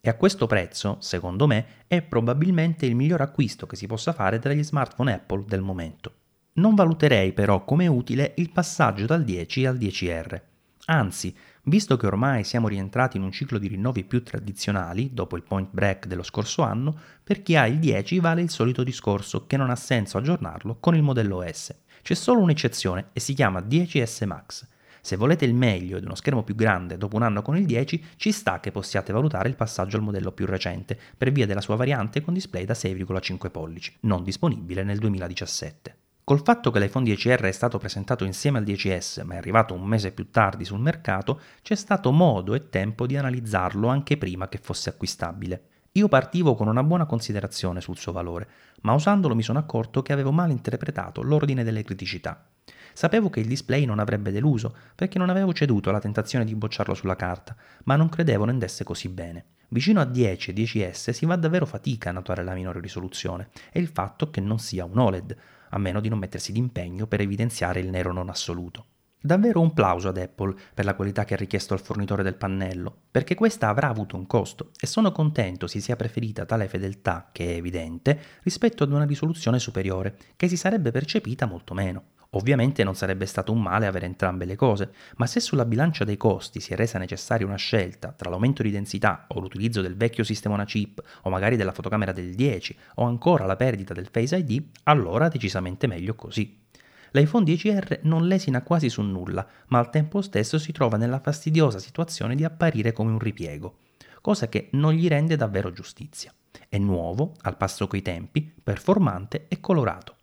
E 0.00 0.08
a 0.08 0.14
questo 0.14 0.46
prezzo, 0.46 0.98
secondo 1.00 1.48
me, 1.48 1.66
è 1.88 2.00
probabilmente 2.02 2.86
il 2.86 2.94
miglior 2.94 3.20
acquisto 3.20 3.66
che 3.66 3.74
si 3.74 3.88
possa 3.88 4.12
fare 4.12 4.38
tra 4.38 4.52
gli 4.52 4.62
smartphone 4.62 5.12
Apple 5.12 5.44
del 5.46 5.62
momento. 5.62 6.12
Non 6.52 6.76
valuterei 6.76 7.32
però 7.32 7.64
come 7.64 7.88
utile 7.88 8.34
il 8.36 8.50
passaggio 8.50 9.06
dal 9.06 9.24
10 9.24 9.66
al 9.66 9.76
10R. 9.76 10.40
Anzi, 10.86 11.36
Visto 11.68 11.98
che 11.98 12.06
ormai 12.06 12.44
siamo 12.44 12.66
rientrati 12.66 13.18
in 13.18 13.22
un 13.22 13.30
ciclo 13.30 13.58
di 13.58 13.68
rinnovi 13.68 14.02
più 14.02 14.22
tradizionali, 14.22 15.12
dopo 15.12 15.36
il 15.36 15.42
point 15.42 15.68
break 15.70 16.06
dello 16.06 16.22
scorso 16.22 16.62
anno, 16.62 16.96
per 17.22 17.42
chi 17.42 17.56
ha 17.56 17.66
il 17.66 17.78
10 17.78 18.20
vale 18.20 18.40
il 18.40 18.48
solito 18.48 18.82
discorso 18.82 19.46
che 19.46 19.58
non 19.58 19.68
ha 19.68 19.76
senso 19.76 20.16
aggiornarlo 20.16 20.78
con 20.80 20.94
il 20.94 21.02
modello 21.02 21.44
S. 21.46 21.74
C'è 22.00 22.14
solo 22.14 22.40
un'eccezione 22.40 23.08
e 23.12 23.20
si 23.20 23.34
chiama 23.34 23.60
10S 23.60 24.26
Max. 24.26 24.66
Se 25.02 25.16
volete 25.16 25.44
il 25.44 25.52
meglio 25.52 25.98
ed 25.98 26.04
uno 26.04 26.14
schermo 26.14 26.42
più 26.42 26.54
grande 26.54 26.96
dopo 26.96 27.16
un 27.16 27.22
anno 27.22 27.42
con 27.42 27.58
il 27.58 27.66
10, 27.66 28.02
ci 28.16 28.32
sta 28.32 28.60
che 28.60 28.70
possiate 28.70 29.12
valutare 29.12 29.50
il 29.50 29.56
passaggio 29.56 29.98
al 29.98 30.02
modello 30.02 30.32
più 30.32 30.46
recente, 30.46 30.98
per 31.18 31.30
via 31.32 31.44
della 31.44 31.60
sua 31.60 31.76
variante 31.76 32.22
con 32.22 32.32
display 32.32 32.64
da 32.64 32.72
6,5 32.72 33.50
pollici, 33.50 33.94
non 34.00 34.24
disponibile 34.24 34.84
nel 34.84 34.98
2017. 34.98 35.97
Col 36.28 36.42
fatto 36.42 36.70
che 36.70 36.78
l'iPhone 36.78 37.10
10R 37.10 37.40
è 37.44 37.52
stato 37.52 37.78
presentato 37.78 38.22
insieme 38.26 38.58
al 38.58 38.64
10S 38.64 39.24
ma 39.24 39.32
è 39.32 39.36
arrivato 39.38 39.72
un 39.72 39.82
mese 39.82 40.12
più 40.12 40.30
tardi 40.30 40.62
sul 40.66 40.78
mercato, 40.78 41.40
c'è 41.62 41.74
stato 41.74 42.12
modo 42.12 42.52
e 42.52 42.68
tempo 42.68 43.06
di 43.06 43.16
analizzarlo 43.16 43.88
anche 43.88 44.18
prima 44.18 44.46
che 44.50 44.58
fosse 44.58 44.90
acquistabile. 44.90 45.86
Io 45.92 46.06
partivo 46.08 46.54
con 46.54 46.68
una 46.68 46.82
buona 46.82 47.06
considerazione 47.06 47.80
sul 47.80 47.96
suo 47.96 48.12
valore, 48.12 48.46
ma 48.82 48.92
usandolo 48.92 49.34
mi 49.34 49.42
sono 49.42 49.58
accorto 49.58 50.02
che 50.02 50.12
avevo 50.12 50.30
mal 50.30 50.50
interpretato 50.50 51.22
l'ordine 51.22 51.64
delle 51.64 51.82
criticità. 51.82 52.46
Sapevo 52.92 53.30
che 53.30 53.40
il 53.40 53.46
display 53.46 53.86
non 53.86 53.98
avrebbe 53.98 54.30
deluso, 54.30 54.76
perché 54.94 55.16
non 55.16 55.30
avevo 55.30 55.54
ceduto 55.54 55.88
alla 55.88 55.98
tentazione 55.98 56.44
di 56.44 56.54
bocciarlo 56.54 56.92
sulla 56.92 57.16
carta, 57.16 57.56
ma 57.84 57.96
non 57.96 58.10
credevo 58.10 58.44
ne 58.44 58.50
andesse 58.50 58.84
così 58.84 59.08
bene. 59.08 59.46
Vicino 59.68 60.00
a 60.00 60.04
10 60.04 60.50
e 60.50 60.54
10S 60.54 61.10
si 61.10 61.24
va 61.24 61.36
davvero 61.36 61.64
fatica 61.64 62.10
a 62.10 62.12
notare 62.12 62.44
la 62.44 62.52
minore 62.52 62.80
risoluzione 62.80 63.48
e 63.72 63.80
il 63.80 63.88
fatto 63.88 64.28
che 64.28 64.42
non 64.42 64.58
sia 64.58 64.84
un 64.84 64.98
OLED, 64.98 65.36
a 65.70 65.78
meno 65.78 66.00
di 66.00 66.08
non 66.08 66.18
mettersi 66.18 66.52
d'impegno 66.52 67.06
per 67.06 67.20
evidenziare 67.20 67.80
il 67.80 67.90
nero 67.90 68.12
non 68.12 68.28
assoluto. 68.28 68.86
Davvero 69.20 69.60
un 69.60 69.74
plauso 69.74 70.08
ad 70.08 70.16
Apple 70.16 70.54
per 70.72 70.84
la 70.84 70.94
qualità 70.94 71.24
che 71.24 71.34
ha 71.34 71.36
richiesto 71.36 71.74
al 71.74 71.80
fornitore 71.80 72.22
del 72.22 72.36
pannello, 72.36 73.02
perché 73.10 73.34
questa 73.34 73.68
avrà 73.68 73.88
avuto 73.88 74.16
un 74.16 74.28
costo 74.28 74.70
e 74.78 74.86
sono 74.86 75.10
contento 75.10 75.66
si 75.66 75.80
sia 75.80 75.96
preferita 75.96 76.44
tale 76.44 76.68
fedeltà, 76.68 77.30
che 77.32 77.54
è 77.54 77.56
evidente, 77.56 78.18
rispetto 78.42 78.84
ad 78.84 78.92
una 78.92 79.04
risoluzione 79.04 79.58
superiore, 79.58 80.16
che 80.36 80.46
si 80.46 80.56
sarebbe 80.56 80.92
percepita 80.92 81.46
molto 81.46 81.74
meno. 81.74 82.04
Ovviamente 82.32 82.84
non 82.84 82.94
sarebbe 82.94 83.24
stato 83.24 83.52
un 83.52 83.62
male 83.62 83.86
avere 83.86 84.04
entrambe 84.04 84.44
le 84.44 84.54
cose, 84.54 84.92
ma 85.16 85.26
se 85.26 85.40
sulla 85.40 85.64
bilancia 85.64 86.04
dei 86.04 86.18
costi 86.18 86.60
si 86.60 86.74
è 86.74 86.76
resa 86.76 86.98
necessaria 86.98 87.46
una 87.46 87.56
scelta 87.56 88.12
tra 88.12 88.28
l'aumento 88.28 88.62
di 88.62 88.70
densità 88.70 89.24
o 89.28 89.40
l'utilizzo 89.40 89.80
del 89.80 89.96
vecchio 89.96 90.24
sistema 90.24 90.62
chip 90.66 91.02
o 91.22 91.30
magari 91.30 91.56
della 91.56 91.72
fotocamera 91.72 92.12
del 92.12 92.34
10 92.34 92.76
o 92.96 93.04
ancora 93.04 93.46
la 93.46 93.56
perdita 93.56 93.94
del 93.94 94.08
Face 94.10 94.36
ID, 94.36 94.62
allora 94.82 95.28
decisamente 95.28 95.86
meglio 95.86 96.14
così. 96.14 96.66
L'iPhone 97.12 97.46
10R 97.46 98.00
non 98.02 98.26
lesina 98.26 98.62
quasi 98.62 98.90
su 98.90 99.00
nulla, 99.00 99.46
ma 99.68 99.78
al 99.78 99.88
tempo 99.88 100.20
stesso 100.20 100.58
si 100.58 100.72
trova 100.72 100.98
nella 100.98 101.20
fastidiosa 101.20 101.78
situazione 101.78 102.34
di 102.34 102.44
apparire 102.44 102.92
come 102.92 103.12
un 103.12 103.18
ripiego, 103.18 103.78
cosa 104.20 104.50
che 104.50 104.68
non 104.72 104.92
gli 104.92 105.08
rende 105.08 105.36
davvero 105.36 105.72
giustizia. 105.72 106.30
È 106.68 106.76
nuovo, 106.76 107.32
al 107.42 107.56
passo 107.56 107.86
coi 107.86 108.02
tempi, 108.02 108.52
performante 108.62 109.46
e 109.48 109.60
colorato. 109.60 110.17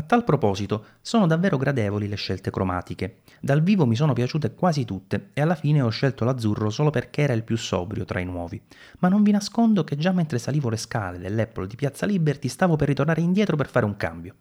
A 0.00 0.02
tal 0.02 0.24
proposito, 0.24 0.86
sono 1.02 1.26
davvero 1.26 1.58
gradevoli 1.58 2.08
le 2.08 2.16
scelte 2.16 2.50
cromatiche. 2.50 3.18
Dal 3.38 3.62
vivo 3.62 3.84
mi 3.84 3.94
sono 3.94 4.14
piaciute 4.14 4.54
quasi 4.54 4.86
tutte 4.86 5.28
e 5.34 5.42
alla 5.42 5.54
fine 5.54 5.82
ho 5.82 5.90
scelto 5.90 6.24
l'azzurro 6.24 6.70
solo 6.70 6.88
perché 6.88 7.20
era 7.20 7.34
il 7.34 7.42
più 7.42 7.58
sobrio 7.58 8.06
tra 8.06 8.18
i 8.18 8.24
nuovi. 8.24 8.58
Ma 9.00 9.08
non 9.08 9.22
vi 9.22 9.30
nascondo 9.30 9.84
che 9.84 9.98
già 9.98 10.12
mentre 10.12 10.38
salivo 10.38 10.70
le 10.70 10.78
scale 10.78 11.18
dell'Apple 11.18 11.66
di 11.66 11.76
Piazza 11.76 12.06
Liberty 12.06 12.48
stavo 12.48 12.76
per 12.76 12.88
ritornare 12.88 13.20
indietro 13.20 13.56
per 13.56 13.68
fare 13.68 13.84
un 13.84 13.98
cambio. 13.98 14.36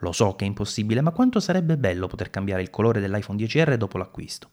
Lo 0.00 0.12
so 0.12 0.36
che 0.36 0.44
è 0.44 0.48
impossibile, 0.48 1.00
ma 1.00 1.12
quanto 1.12 1.40
sarebbe 1.40 1.78
bello 1.78 2.06
poter 2.06 2.28
cambiare 2.28 2.60
il 2.60 2.68
colore 2.68 3.00
dell'iPhone 3.00 3.42
10R 3.42 3.76
dopo 3.76 3.96
l'acquisto. 3.96 4.50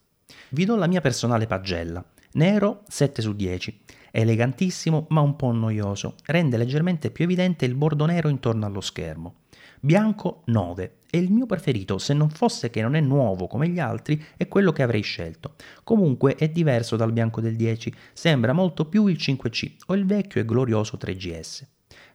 Vi 0.51 0.63
do 0.63 0.77
la 0.77 0.87
mia 0.87 1.01
personale 1.01 1.47
pagella. 1.47 2.01
Nero 2.35 2.83
7 2.87 3.21
su 3.21 3.35
10. 3.35 3.81
È 4.09 4.21
elegantissimo 4.21 5.07
ma 5.09 5.19
un 5.19 5.35
po' 5.35 5.51
noioso. 5.51 6.15
Rende 6.23 6.55
leggermente 6.55 7.11
più 7.11 7.25
evidente 7.25 7.65
il 7.65 7.75
bordo 7.75 8.05
nero 8.05 8.29
intorno 8.29 8.65
allo 8.65 8.79
schermo. 8.79 9.43
Bianco 9.79 10.41
9 10.45 10.99
è 11.09 11.17
il 11.17 11.31
mio 11.31 11.45
preferito, 11.45 11.97
se 11.97 12.13
non 12.13 12.29
fosse 12.29 12.69
che 12.69 12.81
non 12.81 12.95
è 12.95 12.99
nuovo 12.99 13.47
come 13.47 13.69
gli 13.69 13.79
altri, 13.79 14.21
è 14.35 14.47
quello 14.47 14.71
che 14.71 14.83
avrei 14.83 15.01
scelto. 15.01 15.55
Comunque 15.83 16.35
è 16.35 16.49
diverso 16.49 16.95
dal 16.95 17.13
bianco 17.13 17.41
del 17.41 17.55
10, 17.55 17.93
sembra 18.13 18.53
molto 18.53 18.87
più 18.87 19.07
il 19.07 19.17
5C 19.19 19.75
o 19.87 19.95
il 19.95 20.05
vecchio 20.05 20.41
e 20.41 20.45
glorioso 20.45 20.97
3GS. 20.97 21.63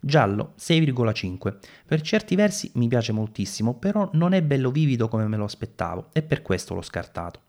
Giallo 0.01 0.55
6,5. 0.59 1.59
Per 1.87 2.01
certi 2.01 2.35
versi 2.35 2.71
mi 2.75 2.89
piace 2.89 3.13
moltissimo, 3.13 3.75
però 3.75 4.09
non 4.15 4.33
è 4.33 4.43
bello 4.43 4.71
vivido 4.71 5.09
come 5.09 5.27
me 5.27 5.37
lo 5.37 5.45
aspettavo 5.45 6.09
e 6.13 6.23
per 6.23 6.43
questo 6.43 6.75
l'ho 6.75 6.83
scartato. 6.83 7.41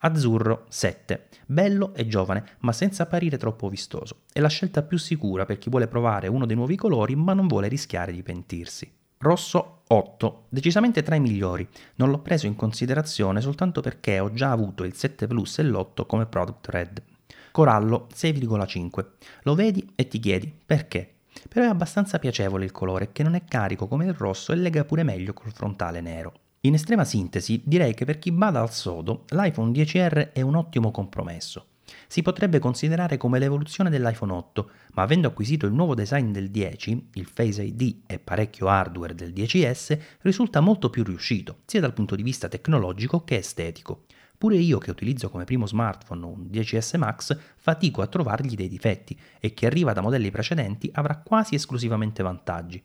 Azzurro 0.00 0.66
7. 0.68 1.28
Bello 1.46 1.94
e 1.94 2.06
giovane, 2.06 2.44
ma 2.60 2.72
senza 2.72 3.04
apparire 3.04 3.38
troppo 3.38 3.68
vistoso. 3.68 4.22
È 4.32 4.40
la 4.40 4.48
scelta 4.48 4.82
più 4.82 4.98
sicura 4.98 5.44
per 5.44 5.58
chi 5.58 5.70
vuole 5.70 5.88
provare 5.88 6.28
uno 6.28 6.46
dei 6.46 6.56
nuovi 6.56 6.76
colori 6.76 7.16
ma 7.16 7.32
non 7.32 7.46
vuole 7.46 7.68
rischiare 7.68 8.12
di 8.12 8.22
pentirsi. 8.22 8.90
Rosso 9.18 9.82
8, 9.86 10.44
decisamente 10.50 11.02
tra 11.02 11.14
i 11.14 11.20
migliori. 11.20 11.66
Non 11.94 12.10
l'ho 12.10 12.18
preso 12.18 12.46
in 12.46 12.54
considerazione 12.54 13.40
soltanto 13.40 13.80
perché 13.80 14.18
ho 14.20 14.32
già 14.32 14.50
avuto 14.50 14.84
il 14.84 14.94
7 14.94 15.26
Plus 15.26 15.58
e 15.58 15.62
l'8 15.62 16.04
come 16.06 16.26
product 16.26 16.68
red. 16.68 17.02
Corallo 17.50 18.08
6,5. 18.14 19.06
Lo 19.44 19.54
vedi 19.54 19.90
e 19.94 20.06
ti 20.06 20.18
chiedi 20.18 20.52
perché? 20.66 21.14
Però 21.48 21.64
è 21.64 21.68
abbastanza 21.68 22.18
piacevole 22.18 22.66
il 22.66 22.72
colore 22.72 23.12
che 23.12 23.22
non 23.22 23.34
è 23.34 23.44
carico 23.44 23.88
come 23.88 24.04
il 24.04 24.12
rosso 24.12 24.52
e 24.52 24.56
lega 24.56 24.84
pure 24.84 25.02
meglio 25.02 25.32
col 25.32 25.52
frontale 25.52 26.02
nero. 26.02 26.32
In 26.60 26.74
estrema 26.74 27.04
sintesi 27.04 27.62
direi 27.64 27.94
che 27.94 28.04
per 28.04 28.18
chi 28.18 28.32
bada 28.32 28.60
al 28.60 28.72
sodo 28.72 29.24
l'iPhone 29.28 29.72
10R 29.72 30.32
è 30.32 30.42
un 30.42 30.56
ottimo 30.56 30.90
compromesso. 30.90 31.66
Si 32.08 32.22
potrebbe 32.22 32.58
considerare 32.58 33.16
come 33.16 33.38
l'evoluzione 33.38 33.90
dell'iPhone 33.90 34.32
8, 34.32 34.70
ma 34.94 35.02
avendo 35.02 35.28
acquisito 35.28 35.66
il 35.66 35.72
nuovo 35.72 35.94
design 35.94 36.30
del 36.30 36.50
10, 36.50 37.08
il 37.14 37.26
Face 37.26 37.62
ID 37.62 38.02
e 38.06 38.18
parecchio 38.18 38.68
hardware 38.68 39.14
del 39.14 39.32
10S, 39.32 39.98
risulta 40.20 40.60
molto 40.60 40.90
più 40.90 41.02
riuscito, 41.02 41.58
sia 41.66 41.80
dal 41.80 41.92
punto 41.92 42.14
di 42.14 42.22
vista 42.22 42.48
tecnologico 42.48 43.24
che 43.24 43.36
estetico. 43.36 44.04
Pure 44.38 44.56
io 44.56 44.78
che 44.78 44.90
utilizzo 44.90 45.30
come 45.30 45.44
primo 45.44 45.66
smartphone 45.66 46.24
un 46.24 46.48
10S 46.50 46.98
Max 46.98 47.38
fatico 47.56 48.02
a 48.02 48.06
trovargli 48.06 48.54
dei 48.54 48.68
difetti 48.68 49.18
e 49.40 49.54
chi 49.54 49.64
arriva 49.64 49.92
da 49.92 50.02
modelli 50.02 50.30
precedenti 50.30 50.90
avrà 50.92 51.16
quasi 51.16 51.54
esclusivamente 51.54 52.22
vantaggi. 52.22 52.82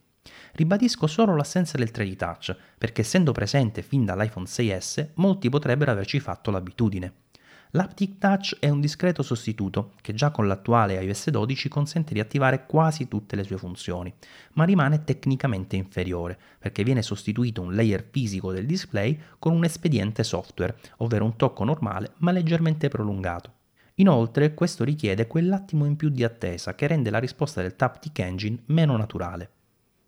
Ribadisco 0.54 1.08
solo 1.08 1.36
l'assenza 1.36 1.78
del 1.78 1.92
3D 1.94 2.16
Touch, 2.16 2.56
perché 2.78 3.02
essendo 3.02 3.32
presente 3.32 3.82
fin 3.82 4.06
dall'iPhone 4.06 4.46
6S, 4.46 5.10
molti 5.16 5.50
potrebbero 5.50 5.92
averci 5.92 6.20
fatto 6.20 6.52
l'abitudine. 6.52 7.14
L'Aptic 7.74 8.18
Touch 8.18 8.58
è 8.60 8.68
un 8.68 8.82
discreto 8.82 9.24
sostituto 9.24 9.94
che 10.02 10.14
già 10.14 10.30
con 10.30 10.46
l'attuale 10.46 11.02
iOS 11.02 11.30
12 11.30 11.70
consente 11.70 12.14
di 12.14 12.20
attivare 12.20 12.66
quasi 12.66 13.08
tutte 13.08 13.38
le 13.38 13.46
sue 13.46 13.58
funzioni, 13.58 14.14
ma 14.56 14.66
rimane 14.66 15.06
tecnicamente 15.06 15.78
inferiore 15.78 16.38
perché 16.60 16.84
viene 16.84 17.02
sostituito 17.02 17.62
un 17.62 17.74
layer 17.74 18.06
fisico 18.12 18.52
del 18.52 18.66
display 18.66 19.18
con 19.40 19.54
un 19.54 19.64
espediente 19.64 20.26
software, 20.26 20.76
ovvero 20.98 21.24
un 21.24 21.38
tocco 21.38 21.64
normale 21.64 22.12
ma 22.18 22.34
leggermente 22.34 22.90
prolungato. 22.90 23.54
Inoltre 23.96 24.54
questo 24.54 24.84
richiede 24.84 25.28
quell'attimo 25.28 25.86
in 25.86 25.96
più 25.96 26.10
di 26.10 26.26
attesa 26.26 26.76
che 26.76 26.88
rende 26.88 27.10
la 27.10 27.20
risposta 27.20 27.62
del 27.62 27.78
Taptic 27.78 28.20
Engine 28.20 28.64
meno 28.66 28.98
naturale. 28.98 29.50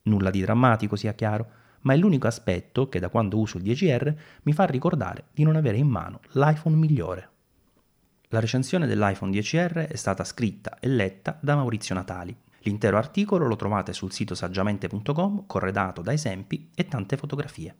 Nulla 0.03 0.31
di 0.31 0.41
drammatico 0.41 0.97
sia 0.97 1.13
chiaro, 1.13 1.47
ma 1.83 1.93
è 1.93 1.97
l'unico 1.97 2.27
aspetto 2.27 2.89
che 2.89 2.99
da 2.99 3.07
quando 3.07 3.39
uso 3.39 3.57
il 3.57 3.63
10R 3.63 4.15
mi 4.43 4.51
fa 4.51 4.65
ricordare 4.65 5.27
di 5.31 5.43
non 5.43 5.55
avere 5.55 5.77
in 5.77 5.87
mano 5.87 6.19
l'iPhone 6.33 6.75
migliore. 6.75 7.29
La 8.33 8.39
recensione 8.39 8.87
dell'iPhone 8.87 9.31
10R 9.31 9.87
è 9.89 9.95
stata 9.95 10.23
scritta 10.23 10.79
e 10.79 10.87
letta 10.87 11.37
da 11.39 11.55
Maurizio 11.55 11.93
Natali. 11.93 12.35
L'intero 12.61 12.97
articolo 12.97 13.45
lo 13.45 13.55
trovate 13.55 13.93
sul 13.93 14.11
sito 14.11 14.33
saggiamente.com 14.33 15.45
corredato 15.45 16.01
da 16.01 16.13
esempi 16.13 16.71
e 16.73 16.87
tante 16.87 17.15
fotografie. 17.15 17.75